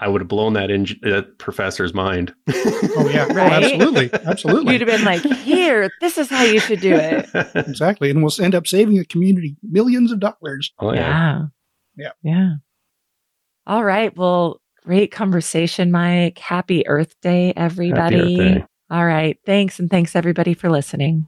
I 0.03 0.09
would 0.09 0.23
have 0.23 0.29
blown 0.29 0.55
that, 0.55 0.71
in, 0.71 0.85
that 1.03 1.37
professor's 1.37 1.93
mind. 1.93 2.35
oh 2.49 3.11
yeah, 3.13 3.25
Right? 3.27 3.53
oh, 3.53 3.67
absolutely, 3.67 4.11
absolutely. 4.25 4.73
You'd 4.73 4.89
have 4.89 4.89
been 4.89 5.05
like, 5.05 5.21
here, 5.21 5.91
this 6.01 6.17
is 6.17 6.31
how 6.31 6.43
you 6.43 6.59
should 6.59 6.81
do 6.81 6.95
it. 6.95 7.29
exactly, 7.55 8.09
and 8.09 8.23
we'll 8.23 8.33
end 8.41 8.55
up 8.55 8.67
saving 8.67 8.97
the 8.97 9.05
community 9.05 9.57
millions 9.63 10.11
of 10.11 10.19
dollars. 10.19 10.73
oh 10.79 10.95
yeah. 10.95 11.43
Yeah. 11.97 12.13
Yeah. 12.23 12.33
Yeah. 12.33 12.53
All 13.67 13.85
right. 13.85 14.17
Well, 14.17 14.61
great 14.85 15.13
conversation, 15.13 15.91
Mike. 15.91 16.39
Happy 16.39 16.87
Earth 16.87 17.15
Day, 17.21 17.53
everybody. 17.57 18.17
Happy 18.17 18.41
Earth 18.41 18.59
Day. 18.59 18.67
All 18.91 19.07
right. 19.07 19.39
Thanks. 19.47 19.79
And 19.79 19.89
thanks, 19.89 20.17
everybody, 20.17 20.55
for 20.55 20.71
listening. 20.71 21.27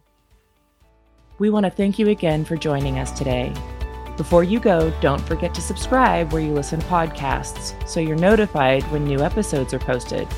We 1.38 1.50
want 1.50 1.64
to 1.64 1.70
thank 1.70 1.98
you 1.98 2.08
again 2.08 2.44
for 2.44 2.56
joining 2.56 2.98
us 2.98 3.12
today. 3.12 3.52
Before 4.16 4.42
you 4.44 4.60
go, 4.60 4.92
don't 5.00 5.22
forget 5.22 5.54
to 5.54 5.60
subscribe 5.60 6.32
where 6.32 6.42
you 6.42 6.52
listen 6.52 6.80
to 6.80 6.86
podcasts 6.86 7.88
so 7.88 8.00
you're 8.00 8.16
notified 8.16 8.82
when 8.92 9.04
new 9.04 9.20
episodes 9.20 9.72
are 9.72 9.78
posted. 9.78 10.28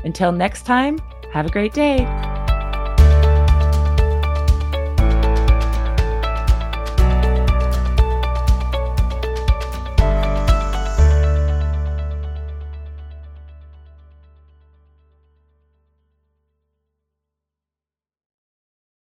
Until 0.06 0.32
next 0.32 0.66
time, 0.66 0.98
have 1.34 1.46
a 1.46 1.50
great 1.50 1.74
day. 1.74 2.39